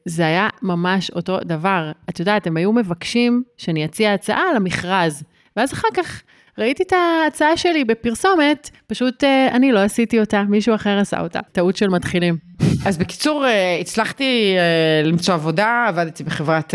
[0.04, 1.92] זה היה ממש אותו דבר.
[2.10, 5.22] את יודעת, הם היו מבקשים שאני אציע הצעה למכרז,
[5.56, 6.22] ואז אחר כך
[6.58, 11.40] ראיתי את ההצעה שלי בפרסומת, פשוט אה, אני לא עשיתי אותה, מישהו אחר עשה אותה.
[11.52, 12.36] טעות של מתחילים.
[12.86, 16.74] אז בקיצור, אה, הצלחתי אה, למצוא עבודה, עבדתי בחברת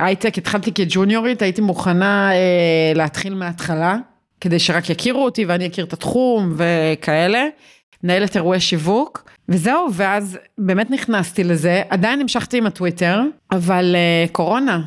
[0.00, 2.30] הייטק, התחלתי כג'וניורית, הייתי מוכנה
[2.94, 3.96] להתחיל מההתחלה,
[4.40, 7.46] כדי שרק יכירו אותי ואני אכיר את התחום וכאלה.
[8.04, 13.20] מנהלת אירועי שיווק, וזהו, ואז באמת נכנסתי לזה, עדיין המשכתי עם הטוויטר,
[13.52, 13.96] אבל
[14.32, 14.80] קורונה,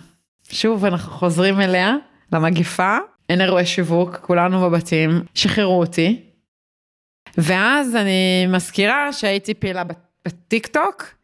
[0.50, 1.96] שוב, אנחנו חוזרים אליה,
[2.34, 2.98] למגפה.
[3.30, 6.22] אין אירועי שיווק, כולנו בבתים, שחררו אותי.
[7.38, 9.84] ואז אני מזכירה שהייתי פעילה
[10.26, 11.16] בטיק טוק,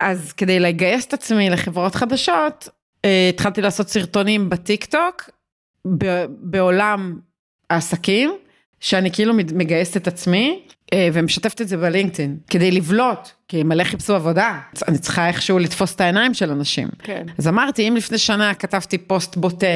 [0.00, 2.68] אז כדי לגייס את עצמי לחברות חדשות,
[3.04, 5.30] אה, התחלתי לעשות סרטונים בטיק טוק,
[6.28, 7.18] בעולם
[7.70, 8.36] העסקים,
[8.80, 14.14] שאני כאילו מגייסת את עצמי, אה, ומשתפת את זה בלינקדאין, כדי לבלוט, כי מלא חיפשו
[14.14, 16.88] עבודה, אני צריכה איכשהו לתפוס את העיניים של אנשים.
[16.98, 17.26] כן.
[17.38, 19.66] אז אמרתי, אם לפני שנה כתבתי פוסט בוטה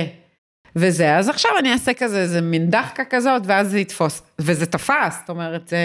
[0.76, 4.22] וזה, אז עכשיו אני אעשה כזה, איזה מין דחקה כזאת, ואז זה יתפוס.
[4.38, 5.78] וזה תפס, זאת אומרת, זה,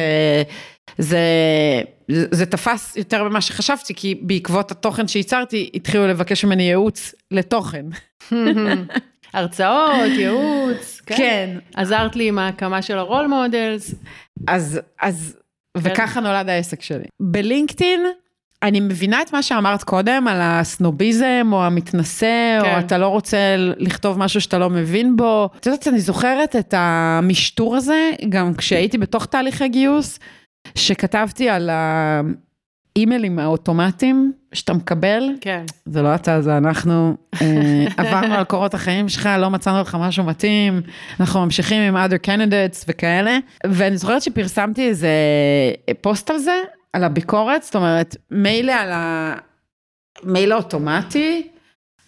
[0.98, 1.20] זה,
[2.32, 7.86] זה תפס יותר ממה שחשבתי, כי בעקבות התוכן שייצרתי, התחילו לבקש ממני ייעוץ לתוכן.
[9.34, 11.02] הרצאות, ייעוץ.
[11.06, 11.58] כן.
[11.76, 13.96] עזרת לי עם ההקמה של ה role models.
[14.48, 15.38] אז, אז,
[15.78, 17.06] וככה נולד העסק שלי.
[17.20, 18.06] בלינקדאין,
[18.64, 22.74] אני מבינה את מה שאמרת קודם על הסנוביזם, או המתנשא, כן.
[22.74, 25.50] או אתה לא רוצה לכתוב משהו שאתה לא מבין בו.
[25.60, 30.20] את יודעת, אני זוכרת את המשטור הזה, גם כשהייתי בתוך תהליכי גיוס,
[30.76, 31.70] שכתבתי על
[32.96, 35.24] האימיילים האוטומטיים שאתה מקבל.
[35.42, 35.64] כן.
[35.86, 37.16] זה לא אתה, זה אנחנו.
[37.42, 40.82] אה, עברנו על קורות החיים שלך, לא מצאנו לך משהו מתאים,
[41.20, 43.38] אנחנו ממשיכים עם other candidates וכאלה.
[43.68, 45.10] ואני זוכרת שפרסמתי איזה
[46.02, 46.62] פוסט על זה,
[46.94, 48.92] על הביקורת, זאת אומרת, מילא על
[50.24, 51.48] המייל האוטומטי,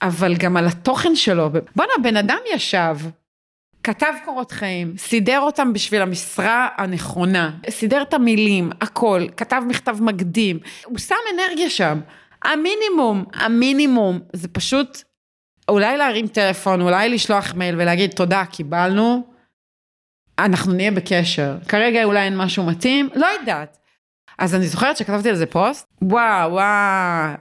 [0.02, 1.50] אבל גם על התוכן שלו.
[1.76, 2.98] בואנה, בן אדם ישב,
[3.84, 10.60] כתב קורות חיים, סידר אותם בשביל המשרה הנכונה, סידר את המילים, הכל, כתב מכתב מקדים,
[10.86, 12.00] הוא שם אנרגיה שם.
[12.44, 15.04] המינימום, המינימום, זה פשוט
[15.70, 19.28] אולי להרים טלפון, אולי לשלוח מייל ולהגיד תודה, קיבלנו,
[20.40, 21.58] אנחנו נהיה בקשר.
[21.68, 23.78] כרגע אולי אין משהו מתאים, לא יודעת.
[24.40, 27.36] אז אני זוכרת שכתבתי על זה פוסט, וואו, וואו,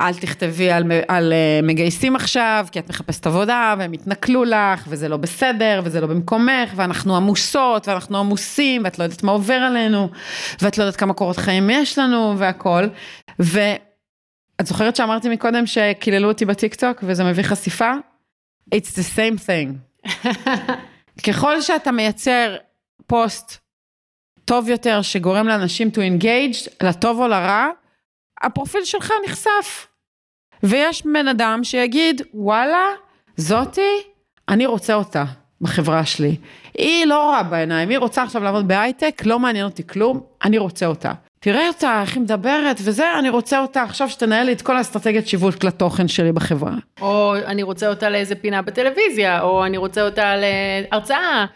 [0.00, 5.08] אל תכתבי על, על uh, מגייסים עכשיו, כי את מחפשת עבודה, והם יתנכלו לך, וזה
[5.08, 10.08] לא בסדר, וזה לא במקומך, ואנחנו עמוסות, ואנחנו עמוסים, ואת לא יודעת מה עובר עלינו,
[10.62, 12.84] ואת לא יודעת כמה קורות חיים יש לנו, והכל.
[13.38, 17.92] ואת זוכרת שאמרתי מקודם שקיללו אותי בטיקטוק, וזה מביא חשיפה?
[18.74, 20.08] It's the same thing.
[21.26, 22.56] ככל שאתה מייצר
[23.06, 23.65] פוסט
[24.46, 27.66] טוב יותר, שגורם לאנשים to engage, לטוב או לרע,
[28.42, 29.86] הפרופיל שלך נחשף.
[30.62, 32.86] ויש בן אדם שיגיד, וואלה,
[33.36, 33.90] זאתי,
[34.48, 35.24] אני רוצה אותה
[35.60, 36.36] בחברה שלי.
[36.74, 40.86] היא לא רואה בעיניים, היא רוצה עכשיו לעבוד בהייטק, לא מעניין אותי כלום, אני רוצה
[40.86, 41.12] אותה.
[41.40, 45.28] תראה אותה, איך היא מדברת וזה, אני רוצה אותה עכשיו שתנהל לי את כל האסטרטגיית
[45.28, 46.74] שיווק לתוכן שלי בחברה.
[47.00, 51.46] או אני רוצה אותה לאיזה פינה בטלוויזיה, או אני רוצה אותה להרצאה.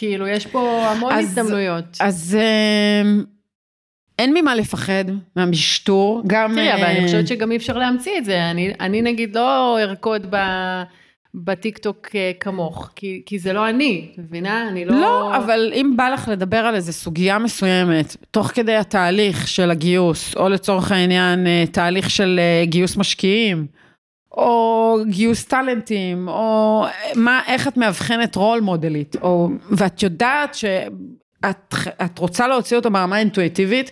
[0.00, 1.84] כאילו, יש פה המון אז- הזדמנויות.
[2.00, 3.10] אז אה,
[4.18, 5.04] אין ממה לפחד
[5.36, 6.52] מהמשטור, גם...
[6.54, 8.50] תראי, אבל אני חושבת שגם אי אפשר להמציא את זה.
[8.50, 10.36] אני, אני נגיד לא ארקוד ב,
[11.34, 14.68] בטיקטוק אה, כמוך, כי, כי זה לא אני, מבינה?
[14.68, 15.00] אני לא...
[15.00, 20.36] לא, אבל אם בא לך לדבר על איזו סוגיה מסוימת, תוך כדי התהליך של הגיוס,
[20.36, 23.66] או לצורך העניין אה, תהליך של אה, גיוס משקיעים,
[24.32, 31.74] או גיוס טאלנטים, או מה, איך את מאבחנת רול מודלית, או, ואת יודעת שאת
[32.04, 33.90] את רוצה להוציא אותו ברמה האינטואיטיבית,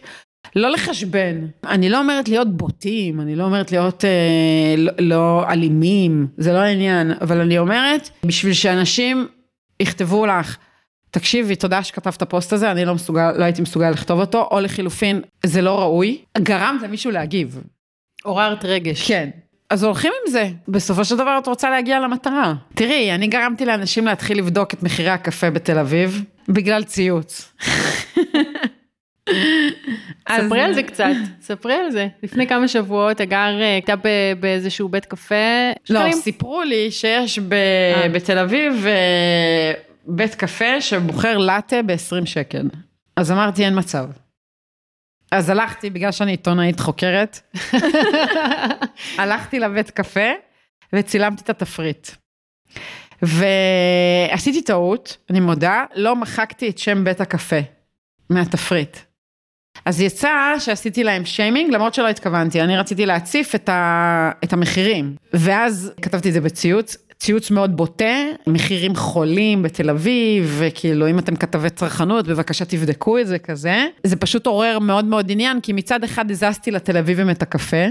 [0.56, 1.46] לא לחשבן.
[1.66, 6.58] אני לא אומרת להיות בוטים, אני לא אומרת להיות אה, לא, לא אלימים, זה לא
[6.58, 9.28] העניין, אבל אני אומרת, בשביל שאנשים
[9.80, 10.56] יכתבו לך,
[11.10, 15.20] תקשיבי, תודה שכתבת פוסט הזה, אני לא מסוגל, לא הייתי מסוגל לכתוב אותו, או לחילופין,
[15.46, 17.60] זה לא ראוי, גרמת למישהו להגיב.
[18.22, 19.08] עוררת רגש.
[19.08, 19.30] כן.
[19.70, 20.48] אז הולכים עם זה.
[20.68, 22.54] בסופו של דבר את רוצה להגיע למטרה.
[22.74, 27.52] תראי, אני גרמתי לאנשים להתחיל לבדוק את מחירי הקפה בתל אביב, בגלל ציוץ.
[30.32, 32.08] ספרי על זה קצת, ספרי על זה.
[32.22, 33.94] לפני כמה שבועות הגר אה, הייתה
[34.40, 35.34] באיזשהו בית קפה.
[35.90, 36.12] לא.
[36.12, 38.08] סיפרו לי שיש אה.
[38.08, 39.72] בתל אביב אה,
[40.06, 42.68] בית קפה שמוכר לאטה ב-20 שקל.
[43.16, 44.04] אז אמרתי, אין מצב.
[45.32, 47.40] אז הלכתי, בגלל שאני עיתונאית חוקרת,
[49.18, 50.30] הלכתי לבית קפה
[50.92, 52.08] וצילמתי את התפריט.
[53.22, 57.60] ועשיתי טעות, אני מודה, לא מחקתי את שם בית הקפה
[58.30, 58.96] מהתפריט.
[59.84, 64.30] אז יצא שעשיתי להם שיימינג, למרות שלא התכוונתי, אני רציתי להציף את, ה...
[64.44, 65.16] את המחירים.
[65.32, 71.36] ואז כתבתי את זה בציוץ, ציוץ מאוד בוטה, מחירים חולים בתל אביב, וכאילו אם אתם
[71.36, 73.86] כתבי צרכנות, בבקשה תבדקו את זה כזה.
[74.04, 77.86] זה פשוט עורר מאוד מאוד עניין, כי מצד אחד הזזתי לתל אביבים את הקפה.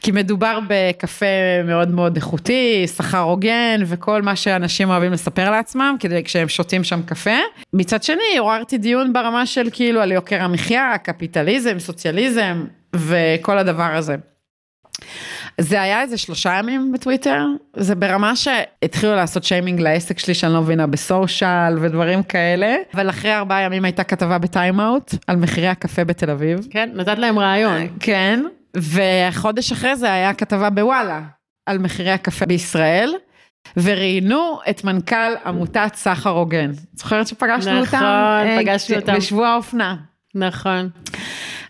[0.00, 1.26] כי מדובר בקפה
[1.64, 7.00] מאוד מאוד איכותי, שכר הוגן וכל מה שאנשים אוהבים לספר לעצמם כדי כשהם שותים שם
[7.02, 7.38] קפה.
[7.72, 12.64] מצד שני עוררתי דיון ברמה של כאילו על יוקר המחיה, קפיטליזם, סוציאליזם
[12.96, 14.16] וכל הדבר הזה.
[15.60, 17.44] זה היה איזה שלושה ימים בטוויטר,
[17.76, 23.34] זה ברמה שהתחילו לעשות שיימינג לעסק שלי שאני לא מבינה בסושיאל ודברים כאלה, אבל אחרי
[23.34, 26.58] ארבעה ימים הייתה כתבה בטיימאוט על מחירי הקפה בתל אביב.
[26.70, 27.86] כן, נתת להם רעיון.
[28.00, 28.44] כן,
[28.76, 31.20] וחודש אחרי זה היה כתבה בוואלה
[31.66, 33.12] על מחירי הקפה בישראל,
[33.76, 36.70] וראיינו את מנכ"ל עמותת סחר הוגן.
[36.94, 38.04] זוכרת שפגשנו נכון, אותם?
[38.04, 39.14] אה, פגשנו כש- אותם.
[39.16, 39.96] בשבוע האופנה.
[40.34, 40.88] נכון.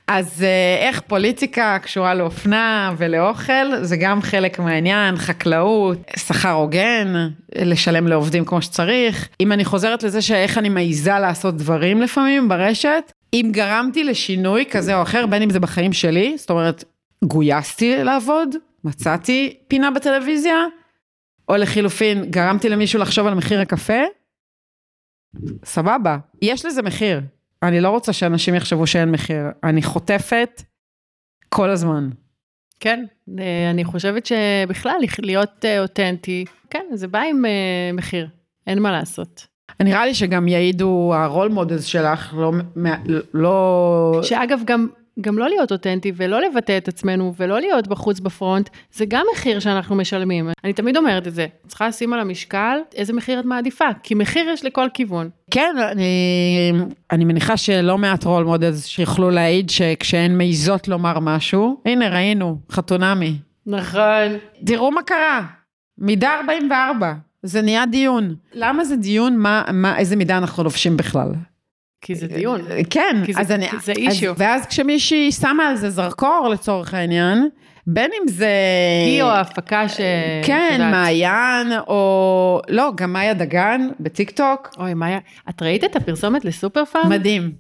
[0.09, 8.07] אז אה, איך פוליטיקה קשורה לאופנה ולאוכל, זה גם חלק מהעניין, חקלאות, שכר הוגן, לשלם
[8.07, 9.29] לעובדים כמו שצריך.
[9.41, 14.97] אם אני חוזרת לזה שאיך אני מעיזה לעשות דברים לפעמים ברשת, אם גרמתי לשינוי כזה
[14.97, 16.85] או אחר, בין אם זה בחיים שלי, זאת אומרת,
[17.25, 18.55] גויסתי לעבוד,
[18.85, 20.65] מצאתי פינה בטלוויזיה,
[21.49, 24.03] או לחילופין, גרמתי למישהו לחשוב על מחיר הקפה,
[25.65, 27.21] סבבה, יש לזה מחיר.
[27.63, 29.47] אני לא רוצה שאנשים יחשבו שאין מחיר.
[29.65, 30.63] אני חוטפת
[31.49, 32.09] כל הזמן.
[32.81, 33.05] כן,
[33.39, 38.29] אה, אני חושבת שבכלל, להיות אה, אותנטי, כן, זה בא עם אה, מחיר,
[38.67, 39.47] אין מה לעשות.
[39.81, 42.53] נראה לי שגם יעידו ה role models שלך, לא,
[43.35, 44.21] לא...
[44.23, 44.89] שאגב, גם,
[45.21, 49.27] גם לא להיות אותנטי ולא לבטא את עצמנו ולא להיות בחוץ ב front, זה גם
[49.33, 50.51] מחיר שאנחנו משלמים.
[50.65, 54.49] אני תמיד אומרת את זה, צריכה לשים על המשקל איזה מחיר את מעדיפה, כי מחיר
[54.49, 55.31] יש לכל כיוון.
[55.51, 56.73] כן, אני,
[57.13, 63.37] אני מניחה שלא מעט role models שיוכלו להעיד שכשהן מעיזות לומר משהו, הנה ראינו, חתונמי.
[63.67, 64.39] נכון.
[64.67, 65.47] תראו מה קרה,
[65.99, 67.13] מידה 44,
[67.43, 68.35] זה נהיה דיון.
[68.53, 69.37] למה זה דיון?
[69.37, 71.33] מה, מה, איזה מידה אנחנו לובשים בכלל?
[72.01, 72.61] כי זה דיון.
[72.91, 73.69] כן, כי זה- אז אני...
[73.69, 74.35] כי זה אז- issue.
[74.37, 77.49] ואז כשמישהי שמה על זה זרקור לצורך העניין,
[77.87, 78.51] בין אם זה...
[79.07, 79.97] היא או ההפקה ש...
[80.45, 80.91] כן, את יודעת.
[80.91, 82.61] מעיין, או...
[82.69, 84.69] לא, גם מאיה דגן בטיק טוק.
[84.79, 85.19] אוי, מאיה,
[85.49, 87.09] את ראית את הפרסומת לסופר פארם?
[87.11, 87.53] מדהים.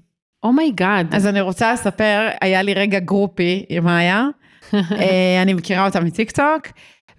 [0.43, 1.15] oh my God.
[1.15, 4.25] אז אני רוצה לספר, היה לי רגע גרופי עם מאיה,
[4.75, 6.67] אה, אני מכירה אותה מטיק טוק,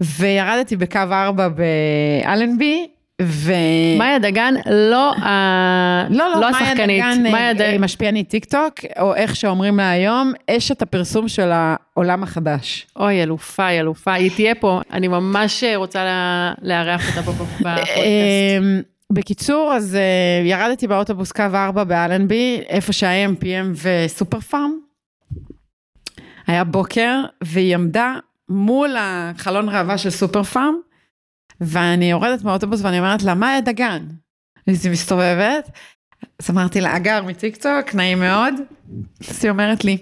[0.02, 2.88] וירדתי בקו 4 באלנבי,
[3.22, 3.54] ו...
[3.98, 7.04] מאיה דגן לא ה- לא, לא, לא מאיה השחקנית.
[7.04, 11.50] דגן מאיה מאיה ד- משפיענית טיק טוק, או איך שאומרים לה היום, אשת הפרסום של
[11.54, 12.88] העולם החדש.
[12.96, 14.14] אוי, אלופה, היא אלופה.
[14.14, 14.82] היא תהיה פה.
[14.94, 17.92] אני ממש רוצה לה- לארח אותה פה בפודקאסט.
[17.98, 18.82] אמ,
[19.14, 20.02] בקיצור, אז אה,
[20.50, 24.72] ירדתי באוטובוס קו 4 באלנבי, איפה שה-AM, PM וסופר פארם.
[26.48, 28.14] היה בוקר, והיא עמדה
[28.50, 30.76] מול החלון ראווה של סופר פארם,
[31.62, 34.06] ואני יורדת מהאוטובוס ואני אומרת לה, מאיה דגן?
[34.70, 35.70] אז היא מסתובבת,
[36.40, 38.54] אז אמרתי לה, אגר מטיקטוק, נעים מאוד.
[39.30, 39.98] אז היא אומרת לי,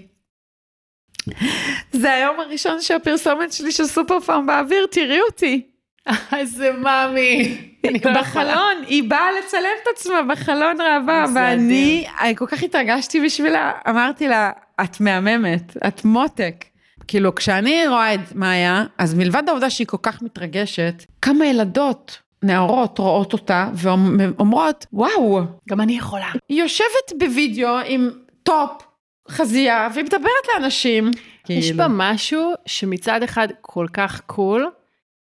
[1.92, 5.70] זה היום הראשון שהפרסומת שלי של סופר פארם באוויר, תראי אותי.
[6.36, 7.58] איזה מאמי.
[8.04, 8.20] לא.
[8.20, 14.28] בחלון, היא באה לצלם את עצמה בחלון ראווה, ואני אני כל כך התרגשתי בשבילה, אמרתי
[14.28, 14.50] לה,
[14.84, 16.64] את מהממת, את מותק.
[17.08, 22.98] כאילו, כשאני רואה את מאיה, אז מלבד העובדה שהיא כל כך מתרגשת, כמה ילדות, נערות,
[22.98, 26.30] רואות אותה ואומרות, וואו, גם אני יכולה.
[26.48, 28.10] היא יושבת בווידאו עם
[28.42, 28.82] טופ,
[29.30, 31.10] חזייה, והיא מדברת לאנשים.
[31.48, 31.78] יש כאילו.
[31.78, 34.70] בה משהו שמצד אחד כל כך cool,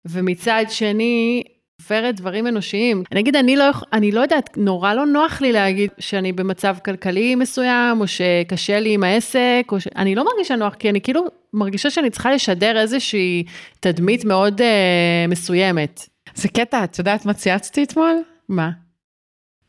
[0.05, 1.43] ומצד שני
[1.83, 3.03] עוברת דברים אנושיים.
[3.15, 8.01] נגיד, אני לא, אני לא יודעת, נורא לא נוח לי להגיד שאני במצב כלכלי מסוים,
[8.01, 9.89] או שקשה לי עם העסק, או ש...
[9.97, 13.45] אני לא מרגישה נוח, כי אני כאילו מרגישה שאני צריכה לשדר איזושהי
[13.81, 16.09] תדמית מאוד אה, מסוימת.
[16.35, 18.23] זה קטע, את יודעת מה צייצתי אתמול?
[18.49, 18.71] מה?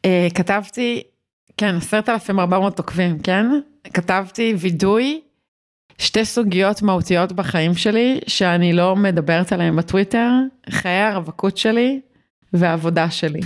[0.06, 1.04] אה, כתבתי,
[1.58, 3.46] כן, עשרת אלפים ארבע מאות עוקבים, כן?
[3.94, 5.22] כתבתי וידוי,
[5.98, 10.30] שתי סוגיות מהותיות בחיים שלי, שאני לא מדברת עליהן בטוויטר,
[10.70, 12.02] חיי הרווקות שלי
[12.54, 13.40] והעבודה שלי.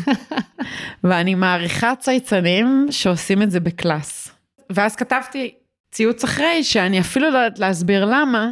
[1.04, 4.32] ואני מעריכה צייצנים שעושים את זה בקלאס.
[4.70, 5.54] ואז כתבתי
[5.92, 8.50] ציוץ אחרי, שאני אפילו לא יודעת להסביר למה,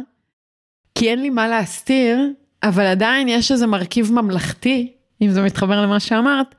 [0.94, 2.18] כי אין לי מה להסתיר,
[2.62, 4.92] אבל עדיין יש איזה מרכיב ממלכתי,
[5.22, 6.54] אם זה מתחבר למה שאמרת,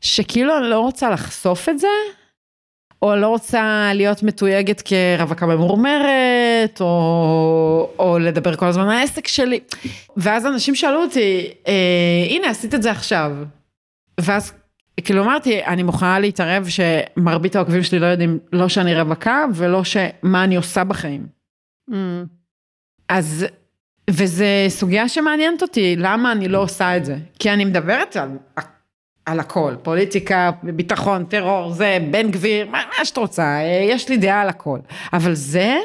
[0.00, 1.88] שכאילו אני לא רוצה לחשוף את זה,
[3.02, 9.60] או לא רוצה להיות מתויגת כרווקה ממורמרת, או, או לדבר כל הזמן על העסק שלי.
[10.16, 13.32] ואז אנשים שאלו אותי, אה, הנה עשית את זה עכשיו.
[14.20, 14.52] ואז
[15.04, 20.44] כאילו אמרתי, אני מוכנה להתערב שמרבית העוקבים שלי לא יודעים, לא שאני רווקה, ולא שמה
[20.44, 21.26] אני עושה בחיים.
[21.90, 21.94] Mm.
[23.08, 23.46] אז,
[24.10, 27.16] וזו סוגיה שמעניינת אותי, למה אני לא עושה את זה?
[27.38, 28.28] כי אני מדברת על,
[29.26, 33.58] על הכל, פוליטיקה, ביטחון, טרור, זה, בן גביר, מה, מה שאת רוצה,
[33.90, 34.78] יש לי דעה על הכל.
[35.12, 35.76] אבל זה,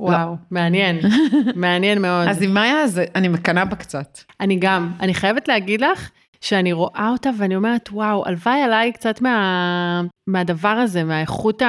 [0.00, 1.00] וואו, מעניין,
[1.54, 2.28] מעניין מאוד.
[2.28, 4.18] אז עם מאיה, אני מקנאה בה קצת.
[4.40, 6.10] אני גם, אני חייבת להגיד לך
[6.40, 11.62] שאני רואה אותה ואני אומרת, וואו, הלוואי עליי קצת מה, מהדבר הזה, מהאיכות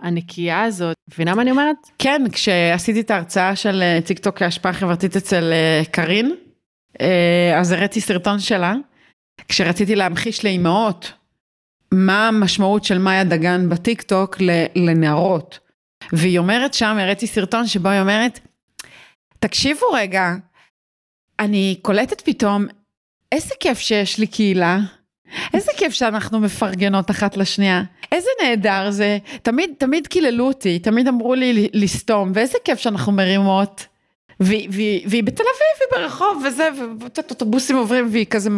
[0.00, 0.96] הנקייה הזאת.
[1.12, 1.76] מבינה מה אני אומרת?
[1.98, 6.34] כן, כשעשיתי את ההרצאה של אה, טיק טוק כהשפעה חברתית אצל אה, קארין,
[7.00, 8.74] אה, אז הראיתי סרטון שלה,
[9.48, 11.12] כשרציתי להמחיש לאימהות
[11.92, 15.58] מה המשמעות של מאיה דגן בטיק טוק ל- לנערות.
[16.12, 18.40] והיא אומרת שם, הראיתי סרטון שבו היא אומרת,
[19.38, 20.34] תקשיבו רגע,
[21.40, 22.66] אני קולטת פתאום
[23.32, 24.78] איזה כיף שיש לי קהילה.
[25.54, 27.82] איזה כיף שאנחנו מפרגנות אחת לשנייה.
[28.12, 29.18] איזה נהדר זה.
[29.42, 33.86] תמיד, תמיד קיללו אותי, תמיד אמרו לי לסתום, ואיזה כיף שאנחנו מרימות.
[34.40, 36.68] והיא, והיא בתל אביב, היא ברחוב וזה,
[37.00, 38.50] ואוטובוסים עוברים והיא כזה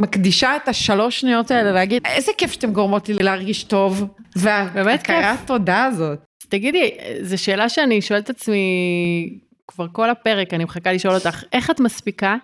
[0.00, 4.06] מקדישה את השלוש שניות האלה להגיד, איזה כיף שאתם גורמות לי להרגיש טוב.
[4.36, 6.18] והכרת תודה הזאת.
[6.48, 6.90] תגידי,
[7.22, 9.38] זו שאלה שאני שואלת את עצמי
[9.68, 12.36] כבר כל הפרק, אני מחכה לשאול אותך, איך את מספיקה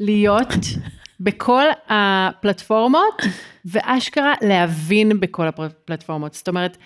[0.00, 0.48] להיות
[1.24, 3.22] בכל הפלטפורמות,
[3.64, 6.34] ואשכרה להבין בכל הפלטפורמות.
[6.34, 6.76] זאת אומרת,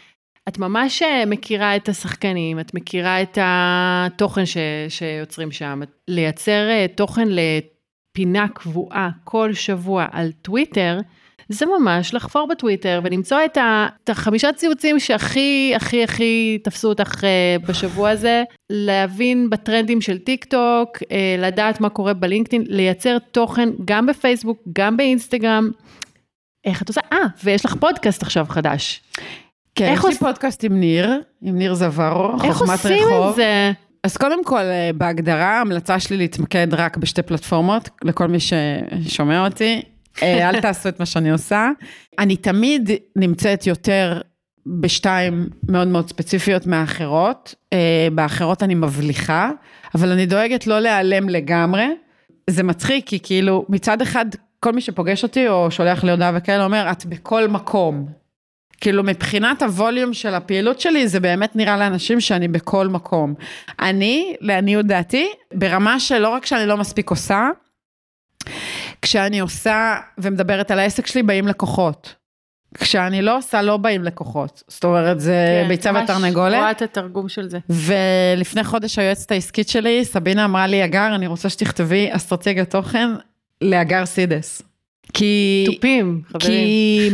[0.49, 4.57] את ממש אה, מכירה את השחקנים, את מכירה את התוכן ש,
[4.89, 5.80] שיוצרים שם.
[6.09, 7.28] לייצר אה, תוכן
[8.16, 10.98] לפינה קבועה כל שבוע על טוויטר,
[11.48, 17.24] זה ממש לחפור בטוויטר ולמצוא את, ה, את החמישה ציוצים שהכי הכי הכי תפסו אותך
[17.24, 20.98] אה, בשבוע הזה, להבין בטרנדים של טיק טוק,
[21.38, 25.70] לדעת מה קורה בלינקדאין, לייצר תוכן גם בפייסבוק, גם באינסטגרם.
[26.64, 27.00] איך את עושה?
[27.12, 29.02] אה, ויש לך פודקאסט עכשיו חדש.
[29.74, 32.60] כן, יש לי פודקאסט עם ניר, עם ניר זוורו, חוכמת רחוב.
[32.60, 33.72] איך עושים את זה?
[34.07, 39.82] אז קודם כל, אה, בהגדרה, ההמלצה שלי להתמקד רק בשתי פלטפורמות, לכל מי ששומע אותי,
[40.22, 41.70] אה, אל תעשו את מה שאני עושה.
[42.18, 44.20] אני תמיד נמצאת יותר
[44.66, 49.50] בשתיים מאוד מאוד ספציפיות מהאחרות, אה, באחרות אני מבליחה,
[49.94, 51.86] אבל אני דואגת לא להיעלם לגמרי.
[52.50, 54.26] זה מצחיק, כי כאילו, מצד אחד,
[54.61, 58.07] כל מי שפוגש אותי או שולח לי הודעה וכאלה אומר, את בכל מקום.
[58.80, 63.34] כאילו מבחינת הווליום של הפעילות שלי, זה באמת נראה לאנשים שאני בכל מקום.
[63.80, 67.48] אני, לעניות דעתי, ברמה שלא רק שאני לא מספיק עושה,
[69.02, 72.14] כשאני עושה ומדברת על העסק שלי, באים לקוחות.
[72.74, 74.62] כשאני לא עושה, לא באים לקוחות.
[74.68, 76.52] זאת אומרת, זה כן, ביצה ותרנגולת.
[76.52, 77.58] ממש רואה את התרגום של זה.
[77.70, 83.08] ולפני חודש היועצת העסקית שלי, סבינה אמרה לי, אגר, אני רוצה שתכתבי אסטרטגיית תוכן
[83.62, 84.62] לאגר סידס.
[85.12, 85.64] כי...
[85.66, 86.40] תופים, חברים.
[86.40, 87.10] כי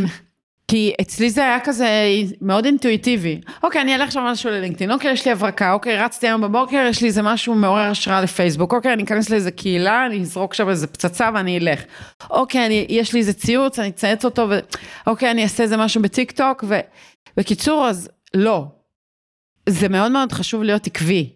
[0.67, 1.87] כי אצלי זה היה כזה
[2.41, 3.41] מאוד אינטואיטיבי.
[3.63, 7.01] אוקיי, אני אלך עכשיו משהו ללינקדאין, אוקיי, יש לי הברקה, אוקיי, רצתי היום בבוקר, יש
[7.01, 10.87] לי איזה משהו מעורר השראה לפייסבוק, אוקיי, אני אכנס לאיזה קהילה, אני אזרוק שם איזה
[10.87, 11.83] פצצה ואני אלך.
[12.29, 14.59] אוקיי, אני, יש לי איזה ציוץ, אני אצייץ אותו, ו...
[15.07, 16.79] אוקיי, אני אעשה איזה משהו בטיק טוק, ו...
[17.37, 18.65] בקיצור, אז לא.
[19.69, 21.33] זה מאוד מאוד חשוב להיות עקבי.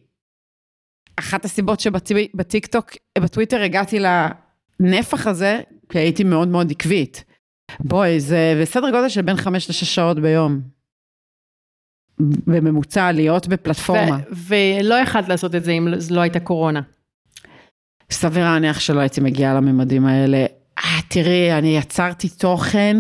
[1.20, 4.00] אחת הסיבות שבטיק טוק, בטוויטר הגעתי
[4.80, 7.24] לנפח הזה, כי הייתי מאוד מאוד עקבית.
[7.80, 10.62] בואי, זה בסדר גודל של בין חמש לשש שעות ביום.
[12.48, 14.18] בממוצע להיות בפלטפורמה.
[14.48, 16.82] ולא יכלת לעשות את זה אם לא הייתה קורונה.
[18.12, 20.46] סביר להניח שלא הייתי מגיעה לממדים האלה.
[20.78, 22.98] אה, תראי, אני יצרתי תוכן,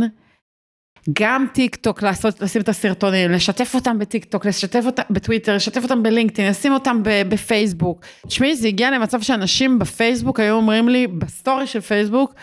[1.13, 5.83] גם טיק טוק, לעשות, לשים את הסרטונים, לשתף אותם בטיק טוק, לשתף אותם בטוויטר, לשתף
[5.83, 8.05] אותם בלינקדאין, לשים אותם בפייסבוק.
[8.27, 12.33] תשמעי, זה הגיע למצב שאנשים בפייסבוק היו אומרים לי, בסטורי של פייסבוק,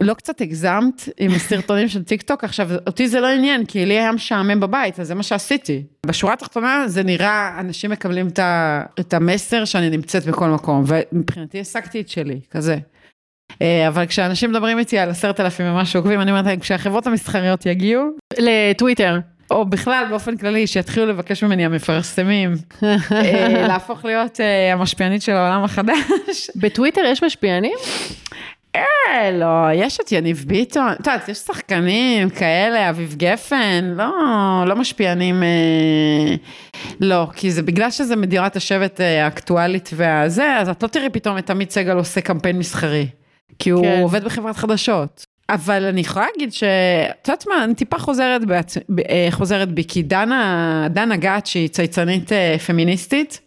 [0.00, 3.98] לא קצת הגזמת עם הסרטונים של טיק טוק, עכשיו אותי זה לא עניין, כי לי
[3.98, 5.82] היה משעמם בבית, אז זה מה שעשיתי.
[6.06, 8.28] בשורה התחתונה זה נראה, אנשים מקבלים
[9.00, 12.78] את המסר שאני נמצאת בכל מקום, ומבחינתי השגתי את שלי, כזה.
[13.62, 17.66] אה, אבל כשאנשים מדברים איתי על עשרת אלפים ומשהו עוקבים, אני אומרת להם, כשהחברות המסחריות
[17.66, 18.04] יגיעו...
[18.38, 19.18] לטוויטר.
[19.50, 25.64] או בכלל באופן כללי, שיתחילו לבקש ממני המפרסמים, אה, להפוך להיות אה, המשפיענית של העולם
[25.64, 26.50] החדש.
[26.56, 27.74] בטוויטר יש משפיענים?
[28.76, 34.10] אה, לא, יש את יניב ביטון, את יודעת, יש שחקנים כאלה, אביב גפן, לא,
[34.66, 36.34] לא משפיענים, אה,
[37.00, 41.38] לא, כי זה בגלל שזה מדירת השבט אה, האקטואלית והזה, אז את לא תראי פתאום
[41.38, 43.06] את עמית סגל עושה קמפיין מסחרי,
[43.58, 44.00] כי הוא כן.
[44.02, 45.24] עובד בחברת חדשות.
[45.48, 46.62] אבל אני יכולה להגיד ש...
[47.22, 48.76] את יודעת מה, אני טיפה חוזרת, בעצ...
[49.08, 53.40] אה, חוזרת בי, כי דנה, דנה גת, שהיא צייצנית אה, פמיניסטית,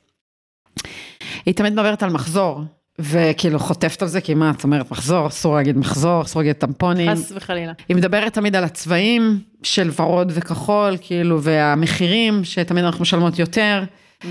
[1.46, 2.62] היא תמיד מדברת על מחזור.
[3.00, 7.12] וכאילו חוטפת על זה, כי מה, את אומרת מחזור, אסור להגיד מחזור, אסור להגיד טמפונים.
[7.12, 7.74] חס וחלילה.
[7.90, 13.84] היא מדברת תמיד על הצבעים של ורוד וכחול, כאילו, והמחירים, שתמיד אנחנו משלמות יותר.
[14.22, 14.26] Mm.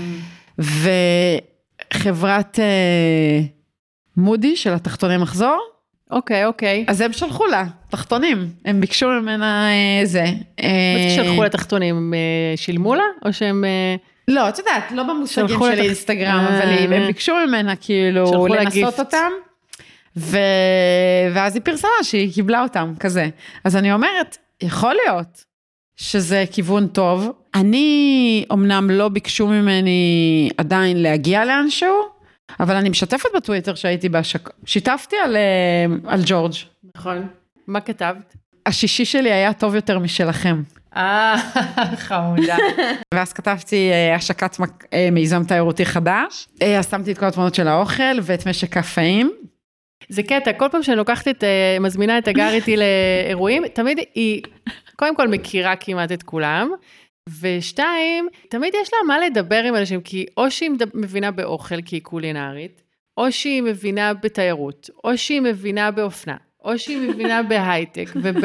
[1.93, 3.41] וחברת אה,
[4.17, 5.59] מודי של התחתוני מחזור.
[6.11, 6.85] אוקיי, אוקיי.
[6.87, 10.23] אז הם שלחו לה, תחתונים, הם ביקשו ממנה אה, זה.
[10.23, 12.13] מה זה שלחו לה תחתונים?
[12.13, 13.03] אה, שילמו לה?
[13.25, 13.65] או שהם...
[13.65, 13.95] אה...
[14.27, 17.07] לא, את יודעת, לא במושגים של אינסטגרם, אבל הם אה.
[17.07, 19.31] ביקשו ממנה כאילו לנסות אותם.
[20.17, 20.37] ו...
[21.33, 23.29] ואז היא פרסמה שהיא קיבלה אותם, כזה.
[23.63, 25.43] אז אני אומרת, יכול להיות
[25.95, 27.31] שזה כיוון טוב.
[27.55, 31.95] אני, אמנם לא ביקשו ממני עדיין להגיע לאנשהו,
[32.59, 34.51] אבל אני משתפת בטוויטר שהייתי בהשקה.
[34.65, 36.53] שיתפתי על, אה, על ג'ורג'.
[36.95, 37.27] נכון.
[37.67, 38.35] מה כתבת?
[38.65, 40.61] השישי שלי היה טוב יותר משלכם.
[40.95, 41.35] אה,
[42.07, 42.57] חמודה.
[43.13, 44.57] ואז כתבתי אה, השקת
[44.93, 49.31] אה, מיזם תיירותי חדש, אז שמתי את כל התמונות של האוכל ואת משק קפאים.
[50.09, 52.75] זה קטע, כל פעם שאני לוקחת את, אה, מזמינה את הגר איתי
[53.25, 54.41] לאירועים, תמיד היא,
[54.95, 56.71] קודם כל מכירה כמעט את כולם,
[57.41, 62.01] ושתיים, תמיד יש לה מה לדבר עם אנשים, כי או שהיא מבינה באוכל, כי היא
[62.01, 62.81] קולינרית,
[63.17, 68.37] או שהיא מבינה בתיירות, או שהיא מבינה באופנה, או שהיא מבינה בהייטק וב,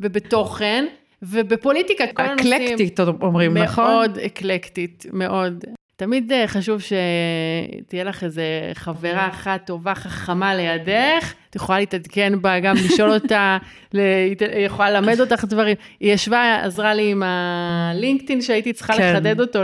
[0.00, 0.84] ובתוכן,
[1.22, 2.52] ובפוליטיקה, כל הנושאים.
[2.52, 3.84] אקלקטית אומרים, נכון?
[3.84, 5.64] מאוד אקלקטית, מאוד.
[6.00, 12.60] תמיד אה, חשוב שתהיה לך איזה חברה אחת טובה, חכמה לידך, את יכולה להתעדכן בה,
[12.60, 13.58] גם לשאול אותה,
[13.92, 15.76] היא יכולה ללמד אותך דברים.
[16.00, 19.12] היא ישבה, עזרה לי עם הלינקדאין שהייתי צריכה כן.
[19.12, 19.60] לחדד אותו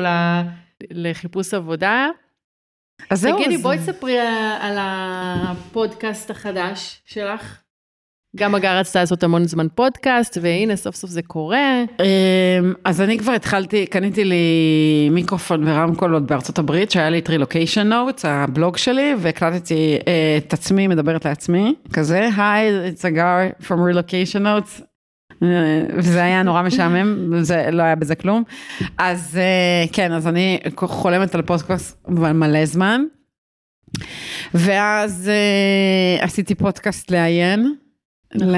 [0.91, 2.09] לחיפוש עבודה.
[3.11, 3.39] אז זהו.
[3.39, 4.19] תגידי, בואי תספרי
[4.61, 7.66] על הפודקאסט החדש שלך.
[8.37, 11.83] גם הגר רצתה לעשות המון זמן פודקאסט, והנה סוף סוף זה קורה.
[12.01, 17.29] אמ, אז אני כבר התחלתי, קניתי לי מיקרופון ורמקול עוד בארצות הברית, שהיה לי את
[17.29, 23.67] רילוקיישן נוטס, הבלוג שלי, והקלטתי אה, את עצמי מדברת לעצמי, כזה, היי, it's a guy
[23.67, 24.83] from relocation notes.
[25.43, 28.43] אה, וזה היה נורא משעמם, זה לא היה בזה כלום.
[28.99, 33.03] אז אה, כן, אז אני חולמת על פודקאסט מלא זמן.
[34.55, 35.31] ואז
[36.21, 37.77] עשיתי פודקאסט לעיין.
[38.35, 38.49] נכון,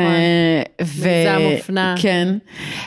[0.80, 1.94] מיזם אופנה.
[2.02, 2.28] כן,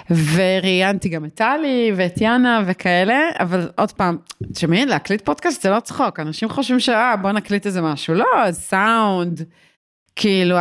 [0.10, 4.18] וראיינתי גם את טלי ואת יאנה וכאלה, אבל עוד פעם,
[4.54, 9.42] תשמעי, להקליט פודקאסט זה לא צחוק, אנשים חושבים שאה, בוא נקליט איזה משהו, לא, סאונד.
[10.16, 10.58] כאילו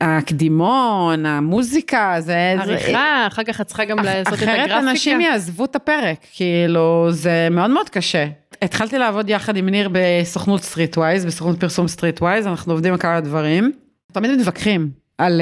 [0.00, 2.54] הקדימון, המוזיקה, זה...
[2.58, 4.64] עריכה, אחר כך את צריכה גם לעשות את הגרפיקה.
[4.64, 8.26] אחרת אנשים יעזבו את הפרק, כאילו, זה מאוד מאוד קשה.
[8.62, 13.72] התחלתי לעבוד יחד עם ניר בסוכנות Streetwise, בסוכנות פרסום Streetwise, אנחנו עובדים על כמה דברים.
[14.12, 15.40] תמיד מתווכחים, על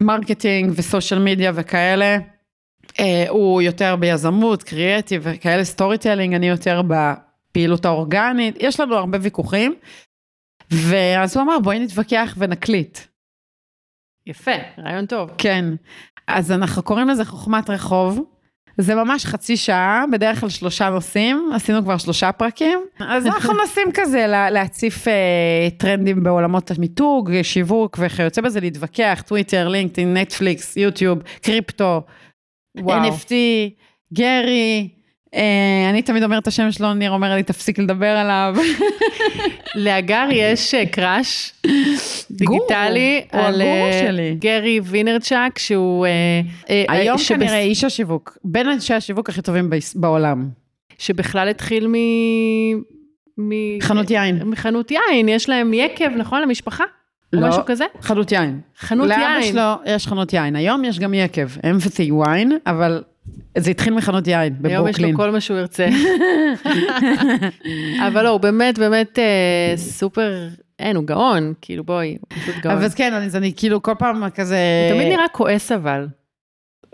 [0.00, 2.18] marketing ו social media וכאלה.
[2.86, 9.74] אה, הוא יותר ביזמות, קריאטיב וכאלה storytelling, אני יותר בפעילות האורגנית, יש לנו הרבה ויכוחים.
[10.70, 12.98] ואז הוא אמר בואי נתווכח ונקליט.
[14.26, 15.30] יפה, רעיון טוב.
[15.38, 15.64] כן,
[16.26, 18.20] אז אנחנו קוראים לזה חוכמת רחוב.
[18.78, 22.78] זה ממש חצי שעה, בדרך כלל שלושה נושאים, עשינו כבר שלושה פרקים.
[23.00, 30.16] אז אנחנו מנסים כזה להציף אה, טרנדים בעולמות המיתוג, שיווק וכיוצא בזה, להתווכח, טוויטר, לינקדאין,
[30.16, 32.02] נטפליקס, יוטיוב, קריפטו,
[32.80, 33.08] וואו.
[33.08, 33.32] NFT,
[34.12, 34.88] גרי,
[35.90, 38.56] אני תמיד אומרת את השם שלו, ניר אומר לי, תפסיק לדבר עליו.
[39.74, 41.70] להגר יש קראש אה,
[42.30, 46.06] דיגיטלי על אה, גרי וינרצ'אק, שהוא...
[46.88, 50.48] היום כנראה איש השיווק, בין אנשי השיווק הכי טובים בעולם.
[50.98, 51.94] שבכלל התחיל מ...
[53.82, 54.42] חנות יין.
[54.44, 56.42] מחנות יין, יש להם יקב, נכון?
[56.42, 56.84] למשפחה?
[57.34, 57.84] או לא, משהו כזה?
[58.00, 58.60] חנות יין.
[58.78, 59.20] חנות יין.
[59.20, 60.56] לאבא שלו יש חנות יין.
[60.56, 63.02] היום יש גם יקב, אמפתי וויין, אבל
[63.58, 64.76] זה התחיל מחנות יין בברוקלין.
[64.76, 65.88] היום יש לו כל מה שהוא ירצה.
[68.08, 70.48] אבל לא, הוא באמת, באמת אה, סופר,
[70.78, 72.76] אין, הוא גאון, כאילו בואי, הוא פשוט גאון.
[72.76, 74.58] אבל כן, אני, אני כאילו כל פעם כזה...
[74.90, 76.06] הוא תמיד נראה כועס אבל.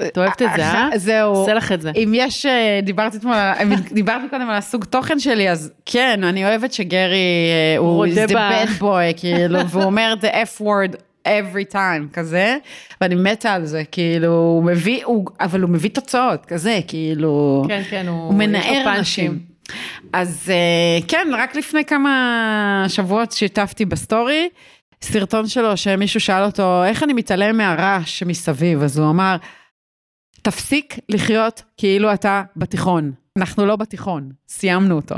[0.07, 0.89] את אוהבת את זה, אה?
[0.97, 1.35] זהו.
[1.35, 1.91] עושה לך את זה.
[1.97, 3.35] אם יש, אה, דיברתי אתמול,
[3.93, 8.81] דיברתי קודם על הסוג תוכן שלי, אז כן, אני אוהבת שגרי אה, הוא the bad
[8.81, 12.57] boy, כאילו, והוא אומר the F word every time כזה,
[13.01, 17.83] ואני מתה על זה, כאילו, הוא מביא, הוא, אבל הוא מביא תוצאות, כזה, כאילו, כן,
[17.91, 19.39] כן, הוא, הוא מנער אנשים.
[20.13, 24.49] אז אה, כן, רק לפני כמה שבועות שיתפתי בסטורי,
[25.03, 29.37] סרטון שלו שמישהו שאל אותו, איך אני מתעלם מהרעש שמסביב, אז הוא אמר,
[30.43, 33.13] תפסיק לחיות כאילו אתה בתיכון.
[33.37, 35.17] אנחנו לא בתיכון, סיימנו אותו.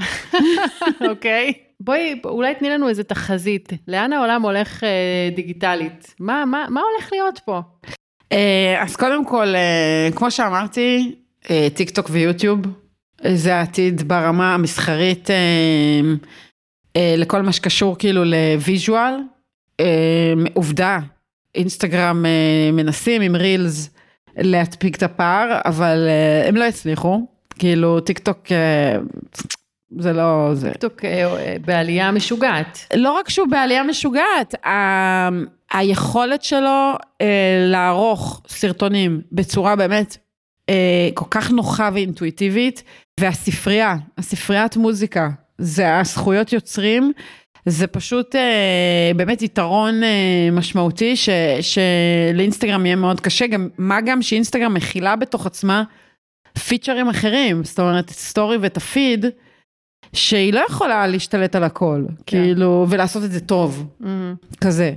[1.10, 1.67] אוקיי.
[1.80, 3.72] בואי, אולי תני לנו איזה תחזית.
[3.88, 6.14] לאן העולם הולך אה, דיגיטלית?
[6.20, 7.60] מה, מה, מה הולך להיות פה?
[8.32, 11.14] אה, אז קודם כל, אה, כמו שאמרתי,
[11.50, 12.60] אה, טיק טוק ויוטיוב,
[13.34, 15.36] זה העתיד ברמה המסחרית אה,
[16.96, 19.14] אה, לכל מה שקשור כאילו ל visual.
[19.80, 20.98] אה, עובדה,
[21.54, 23.90] אינסטגרם אה, מנסים עם Reels
[24.36, 27.26] להדביק את הפער, אבל אה, הם לא הצליחו.
[27.58, 28.38] כאילו, טיק טוק...
[29.96, 30.70] אה, זה לא זה.
[30.70, 32.78] טיקטוק אה, בעלייה משוגעת.
[32.96, 35.28] לא רק שהוא בעלייה משוגעת, ה...
[35.72, 40.16] היכולת שלו אה, לערוך סרטונים בצורה באמת
[40.68, 42.82] אה, כל כך נוחה ואינטואיטיבית,
[43.20, 45.28] והספרייה, הספריית מוזיקה,
[45.58, 47.12] זה הזכויות יוצרים,
[47.66, 51.28] זה פשוט אה, באמת יתרון אה, משמעותי ש,
[51.60, 55.82] שלאינסטגרם יהיה מאוד קשה, גם, מה גם שאינסטגרם מכילה בתוך עצמה
[56.68, 59.26] פיצ'רים אחרים, זאת אומרת, סטורי ואת הפיד,
[60.12, 62.42] שהיא לא יכולה להשתלט על הכל, כן.
[62.42, 64.56] כאילו, ולעשות את זה טוב, mm-hmm.
[64.60, 64.94] כזה.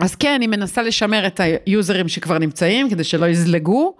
[0.00, 3.96] אז כן, היא מנסה לשמר את היוזרים שכבר נמצאים, כדי שלא יזלגו,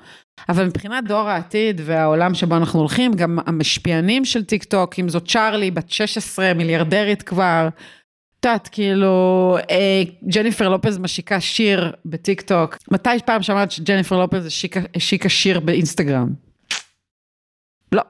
[0.48, 5.28] אבל מבחינת דור העתיד והעולם שבו אנחנו הולכים, גם המשפיענים של טיק טוק, אם זאת
[5.28, 7.68] צ'ארלי, בת 16, מיליארדרית כבר,
[8.40, 12.76] את יודעת, כאילו, אה, ג'ניפר לופז משיקה שיר בטיק טוק.
[12.90, 16.28] מתי פעם שמעת שג'ניפר לופז השיקה, השיקה שיר באינסטגרם?
[17.92, 18.02] לא.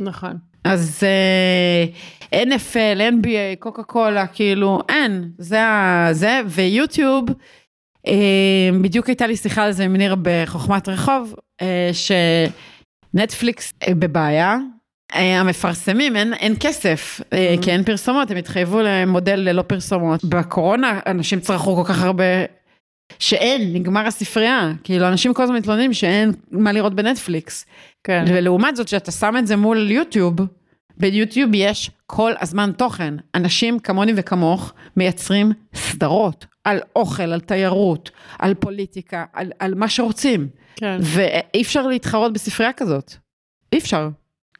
[0.00, 0.47] נכון.
[0.68, 1.84] אז אה,
[2.44, 6.08] NFL, NBA, קוקה קולה, כאילו, אין, זה ה...
[6.12, 7.24] זה, ויוטיוב,
[8.06, 11.90] אה, בדיוק הייתה לי שיחה על זה עם ניר בחוכמת רחוב, אה,
[13.12, 14.56] שנטפליקס אה, בבעיה.
[15.14, 20.24] אה, המפרסמים, אין, אין כסף, אה, כי אין פרסומות, הם התחייבו למודל ללא פרסומות.
[20.24, 22.24] בקורונה אנשים צרכו כל כך הרבה,
[23.18, 24.72] שאין, נגמר הספרייה.
[24.84, 27.66] כאילו, אנשים כל הזמן מתלוננים שאין מה לראות בנטפליקס.
[28.04, 28.24] כן.
[28.28, 30.36] ולעומת זאת, שאתה שם את זה מול יוטיוב,
[31.00, 33.14] ביוטיוב יש כל הזמן תוכן.
[33.34, 40.48] אנשים כמוני וכמוך מייצרים סדרות על אוכל, על תיירות, על פוליטיקה, על, על מה שרוצים.
[40.76, 40.98] כן.
[41.00, 43.12] ואי אפשר להתחרות בספרייה כזאת.
[43.72, 44.08] אי אפשר.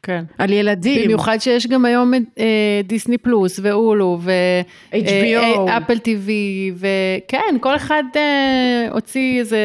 [0.03, 0.23] כן.
[0.37, 1.03] על ילדים.
[1.03, 4.19] במיוחד שיש גם היום אה, דיסני פלוס ואולו
[4.91, 5.59] HBO.
[5.67, 9.59] ואפל טיווי וכן, כל אחד אה, הוציא איזה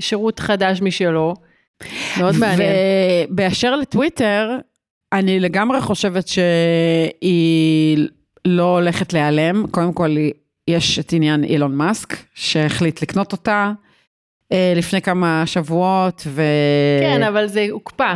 [0.00, 1.34] שירות חדש משלו.
[2.18, 2.72] מאוד מעניין.
[3.30, 4.58] ובאשר לטוויטר,
[5.12, 8.08] אני לגמרי חושבת שהיא
[8.44, 9.66] לא הולכת להיעלם.
[9.70, 10.16] קודם כל,
[10.68, 13.72] יש את עניין אילון מאסק, שהחליט לקנות אותה
[14.52, 16.42] אה, לפני כמה שבועות, ו...
[17.00, 18.14] כן, אבל זה הוקפא.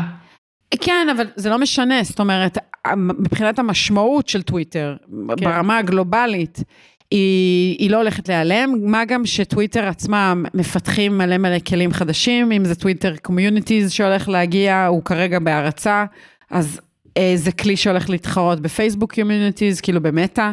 [0.81, 2.59] כן, אבל זה לא משנה, זאת אומרת,
[2.97, 4.97] מבחינת המשמעות של טוויטר,
[5.37, 5.45] כן.
[5.45, 6.63] ברמה הגלובלית,
[7.11, 12.65] היא, היא לא הולכת להיעלם, מה גם שטוויטר עצמם מפתחים מלא מלא כלים חדשים, אם
[12.65, 16.05] זה טוויטר Communities שהולך להגיע, הוא כרגע בהרצה,
[16.51, 16.81] אז
[17.37, 20.53] זה כלי שהולך להתחרות בפייסבוק Communities, כאילו במטא.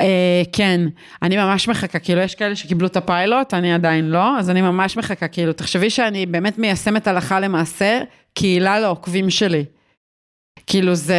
[0.00, 0.80] אה, כן,
[1.22, 4.96] אני ממש מחכה, כאילו יש כאלה שקיבלו את הפיילוט, אני עדיין לא, אז אני ממש
[4.96, 8.00] מחכה, כאילו, תחשבי שאני באמת מיישמת הלכה למעשה,
[8.34, 9.64] קהילה לעוקבים שלי.
[10.66, 11.16] כאילו זה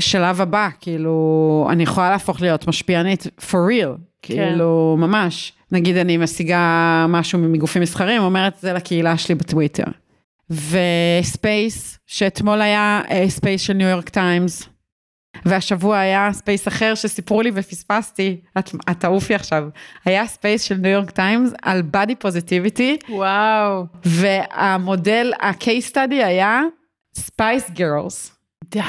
[0.00, 5.00] שלב הבא, כאילו, אני יכולה להפוך להיות משפיענית for real, כאילו, כן.
[5.00, 5.52] ממש.
[5.72, 9.84] נגיד אני משיגה משהו מגופים מסחרים, אומרת זה לקהילה שלי בטוויטר.
[10.52, 14.68] ו Space, שאתמול היה Space של ניו יורק טיימס,
[15.44, 19.64] והשבוע היה Space אחר שסיפרו לי ופספסתי, את, את תעופי עכשיו,
[20.04, 22.98] היה Space של ניו יורק טיימס על body positivity.
[23.08, 23.84] וואו.
[24.04, 26.60] והמודל, ה-case study היה
[27.14, 28.36] Spice Girls.
[28.64, 28.80] די.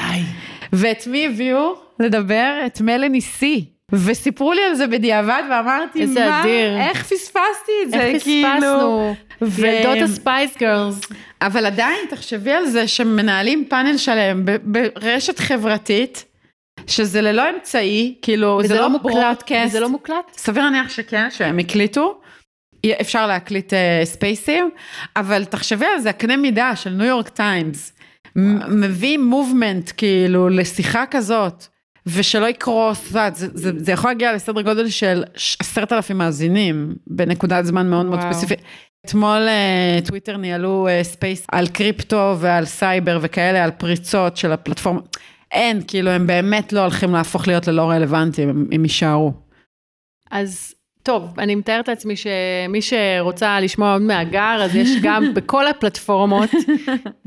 [0.72, 2.62] ואת מי הביאו לדבר?
[2.66, 3.73] את מלני סי.
[3.94, 6.78] וסיפרו לי על זה בדיעבד ואמרתי, איזה מה, אדיר.
[6.80, 8.48] איך פספסתי את זה, איך כאילו.
[8.48, 9.14] פספסנו?
[9.42, 11.00] ו- ילדות ה Spice Girls.
[11.42, 16.24] אבל עדיין, תחשבי על זה שמנהלים פאנל שלם ברשת חברתית,
[16.86, 19.72] שזה ללא אמצעי, כאילו, זה לא broadcast.
[19.72, 20.32] זה לא מוקלט?
[20.36, 22.20] סביר להניח שכן, שהם הקליטו.
[23.00, 24.70] אפשר להקליט אה, ספייסים,
[25.16, 27.92] אבל תחשבי על זה, הקנה מידה של ניו יורק טיימס,
[28.68, 31.66] מביא movement כאילו לשיחה כזאת,
[32.06, 35.24] ושלא יקרוס, זה, זה, זה יכול להגיע לסדר גודל של
[35.60, 38.18] עשרת אלפים מאזינים, בנקודת זמן מאוד וואו.
[38.18, 38.58] מאוד ספציפית.
[39.06, 45.00] אתמול אה, טוויטר ניהלו אה, Space על קריפטו ועל סייבר וכאלה, על פריצות של הפלטפורמה.
[45.52, 49.32] אין, כאילו הם באמת לא הולכים להפוך להיות ללא רלוונטיים, הם, הם יישארו.
[50.30, 50.73] אז
[51.04, 56.50] טוב, אני מתארת לעצמי שמי שרוצה לשמוע עוד מהגר, אז יש גם בכל הפלטפורמות,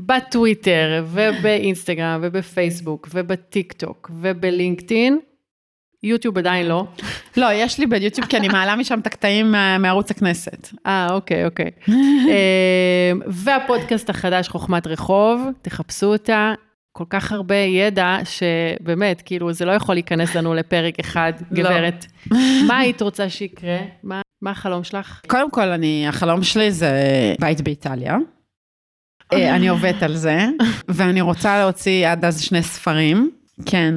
[0.00, 5.18] בטוויטר ובאינסטגרם ובפייסבוק ובטיק טוק ובלינקדאין.
[6.02, 6.84] יוטיוב עדיין לא.
[7.36, 10.68] לא, יש לי ביוטיוב כי אני מעלה משם את הקטעים מערוץ הכנסת.
[10.86, 11.70] אה, אוקיי, אוקיי.
[13.44, 16.54] והפודקאסט החדש, חוכמת רחוב, תחפשו אותה.
[16.98, 22.06] כל כך הרבה ידע, שבאמת, כאילו, זה לא יכול להיכנס לנו לפרק אחד, גברת.
[22.30, 22.38] לא.
[22.68, 23.78] מה היית רוצה שיקרה?
[24.02, 25.20] מה, מה החלום שלך?
[25.26, 26.90] קודם כל, אני, החלום שלי זה
[27.40, 28.16] בית באיטליה.
[29.32, 30.46] אני עובדת על זה,
[30.88, 33.30] ואני רוצה להוציא עד אז שני ספרים,
[33.66, 33.94] כן.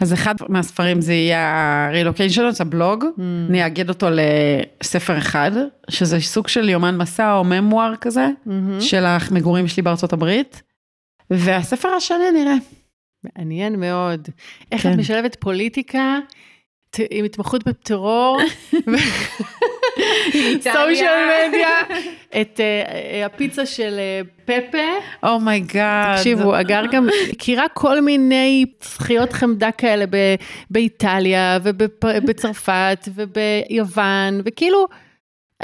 [0.00, 3.20] אז אחד מהספרים זה יהיה ה-relocation, הבלוג, mm.
[3.48, 5.50] אני אגיד אותו לספר אחד,
[5.90, 8.80] שזה סוג של יומן מסע או ממואר כזה, mm-hmm.
[8.80, 10.62] של המגורים שלי בארצות הברית.
[11.30, 12.54] והספר השני נראה.
[13.24, 14.28] מעניין מאוד.
[14.72, 14.92] איך כן.
[14.92, 16.18] את משלבת פוליטיקה
[17.10, 18.38] עם התמחות בטרור,
[20.62, 21.80] סושיאל מדיה,
[22.40, 25.28] את uh, הפיצה של uh, פפה.
[25.28, 26.14] אומייגאד.
[26.14, 30.34] Oh תקשיבו, אגר גם מכירה כל מיני זכיות חמדה כאלה ב-
[30.70, 34.86] באיטליה ובצרפת וביוון, וכאילו...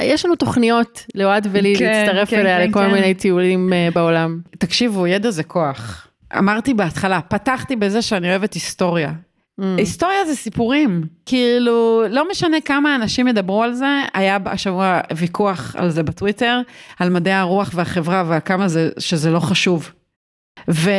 [0.01, 2.93] יש לנו תוכניות לאוהד ולי כן, להצטרף כן, אליה כן, לכל כן.
[2.93, 4.41] מיני טיולים uh, בעולם.
[4.59, 6.07] תקשיבו, ידע זה כוח.
[6.39, 9.13] אמרתי בהתחלה, פתחתי בזה שאני אוהבת היסטוריה.
[9.61, 9.65] Mm.
[9.77, 15.91] היסטוריה זה סיפורים, כאילו, לא משנה כמה אנשים ידברו על זה, היה השבוע ויכוח על
[15.91, 16.61] זה בטוויטר,
[16.99, 19.91] על מדעי הרוח והחברה ועל כמה זה, שזה לא חשוב.
[20.71, 20.91] ו...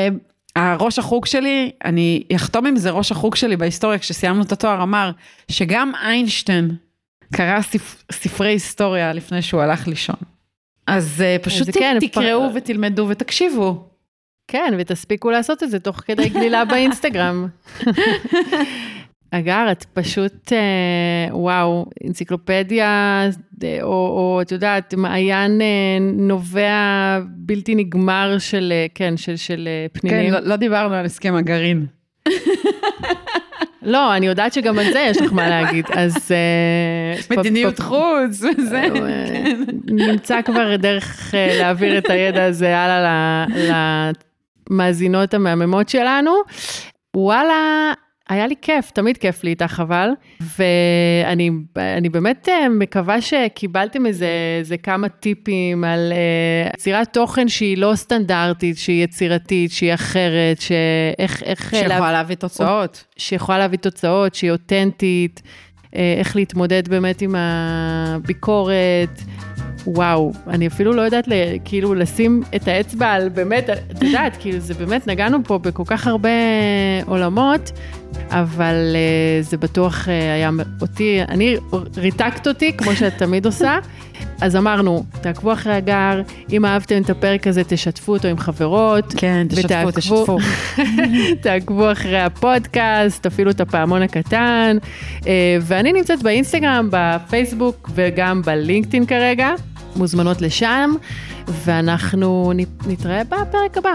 [0.56, 5.12] הראש החוג שלי, אני אחתום עם זה, ראש החוג שלי בהיסטוריה, כשסיימנו את התואר, אמר
[5.52, 6.76] שגם איינשטיין
[7.34, 10.16] קרא ספ, ספרי היסטוריה לפני שהוא הלך לישון.
[10.88, 13.90] אז uh, פשוט כן, תקראו פ- ותלמדו ותקשיבו.
[14.48, 17.48] כן, ותספיקו לעשות את זה תוך כדי גלילה באינסטגרם.
[19.32, 23.22] אגר, את פשוט, אה, וואו, אנציקלופדיה,
[23.64, 29.68] אה, או, או את יודעת, מעיין אה, נובע בלתי נגמר של, אה, כן, של, של
[29.68, 30.34] אה, כן, פנינים.
[30.34, 31.86] לא, לא דיברנו על הסכם הגרעין.
[33.88, 36.32] לא, אני יודעת שגם על זה יש לך מה להגיד, אז...
[36.32, 38.82] אה, מדיניות חוץ וזה.
[38.96, 39.44] אה,
[39.86, 43.46] נמצא כבר דרך אה, להעביר את הידע הזה הלאה
[44.70, 46.32] למאזינות המהממות שלנו.
[47.16, 47.94] וואלה,
[48.30, 50.10] היה לי כיף, תמיד כיף לי איתך אבל,
[50.58, 54.28] ואני אני באמת אה, מקווה שקיבלתם איזה,
[54.60, 61.44] איזה כמה טיפים על אה, יצירת תוכן שהיא לא סטנדרטית, שהיא יצירתית, שהיא אחרת, שאיך...
[61.44, 63.04] איך, אה, שיכולה להביא תוצאות.
[63.18, 65.42] שיכולה להביא תוצאות, שהיא אותנטית,
[65.96, 69.22] אה, איך להתמודד באמת עם הביקורת.
[69.88, 71.34] וואו, אני אפילו לא יודעת ל-
[71.66, 76.08] כאילו לשים את האצבע על באמת, את יודעת, כאילו זה באמת, נגענו פה בכל כך
[76.08, 76.30] הרבה
[77.06, 77.72] עולמות,
[78.30, 80.50] אבל uh, זה בטוח uh, היה
[80.82, 81.56] אותי, אני,
[81.98, 83.78] ריתקת אותי, כמו שאת תמיד עושה.
[84.42, 89.14] אז אמרנו, תעקבו אחרי הגר, אם אהבתם את הפרק הזה, תשתפו אותו עם חברות.
[89.18, 90.38] כן, תשתפו, ותעקבו- תשתפו.
[91.44, 94.78] תעקבו אחרי הפודקאסט, תפעילו את הפעמון הקטן.
[95.28, 99.50] אה, ואני נמצאת באינסטגרם, בפייסבוק וגם בלינקדאין כרגע.
[99.96, 100.92] מוזמנות לשם,
[101.48, 102.52] ואנחנו
[102.88, 103.94] נתראה בפרק הבא.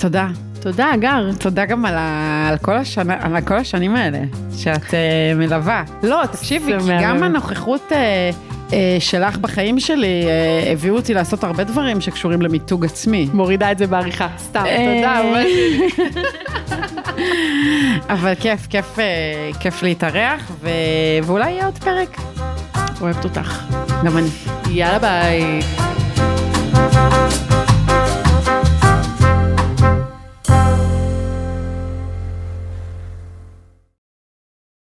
[0.00, 0.28] תודה.
[0.62, 1.30] תודה, גר.
[1.38, 2.48] תודה גם על, ה...
[2.48, 3.16] על, כל, השנה...
[3.20, 4.18] על כל השנים האלה
[4.56, 4.94] שאת uh,
[5.36, 5.82] מלווה.
[6.02, 6.86] לא, תקשיבי, כי.
[7.02, 7.94] גם הנוכחות uh,
[8.70, 13.28] uh, שלך בחיים שלי uh, הביאו אותי לעשות הרבה דברים שקשורים למיתוג עצמי.
[13.32, 14.64] מורידה את זה בעריכה, סתם.
[14.94, 15.20] תודה.
[15.20, 15.46] אבל-
[18.14, 18.96] אבל כיף, כיף,
[19.60, 20.68] כיף להתארח, ו...
[21.22, 22.16] ואולי יהיה עוד פרק.
[23.00, 23.64] אוהבת אותך.
[24.04, 24.28] גם אני.
[24.70, 25.60] יאללה ביי.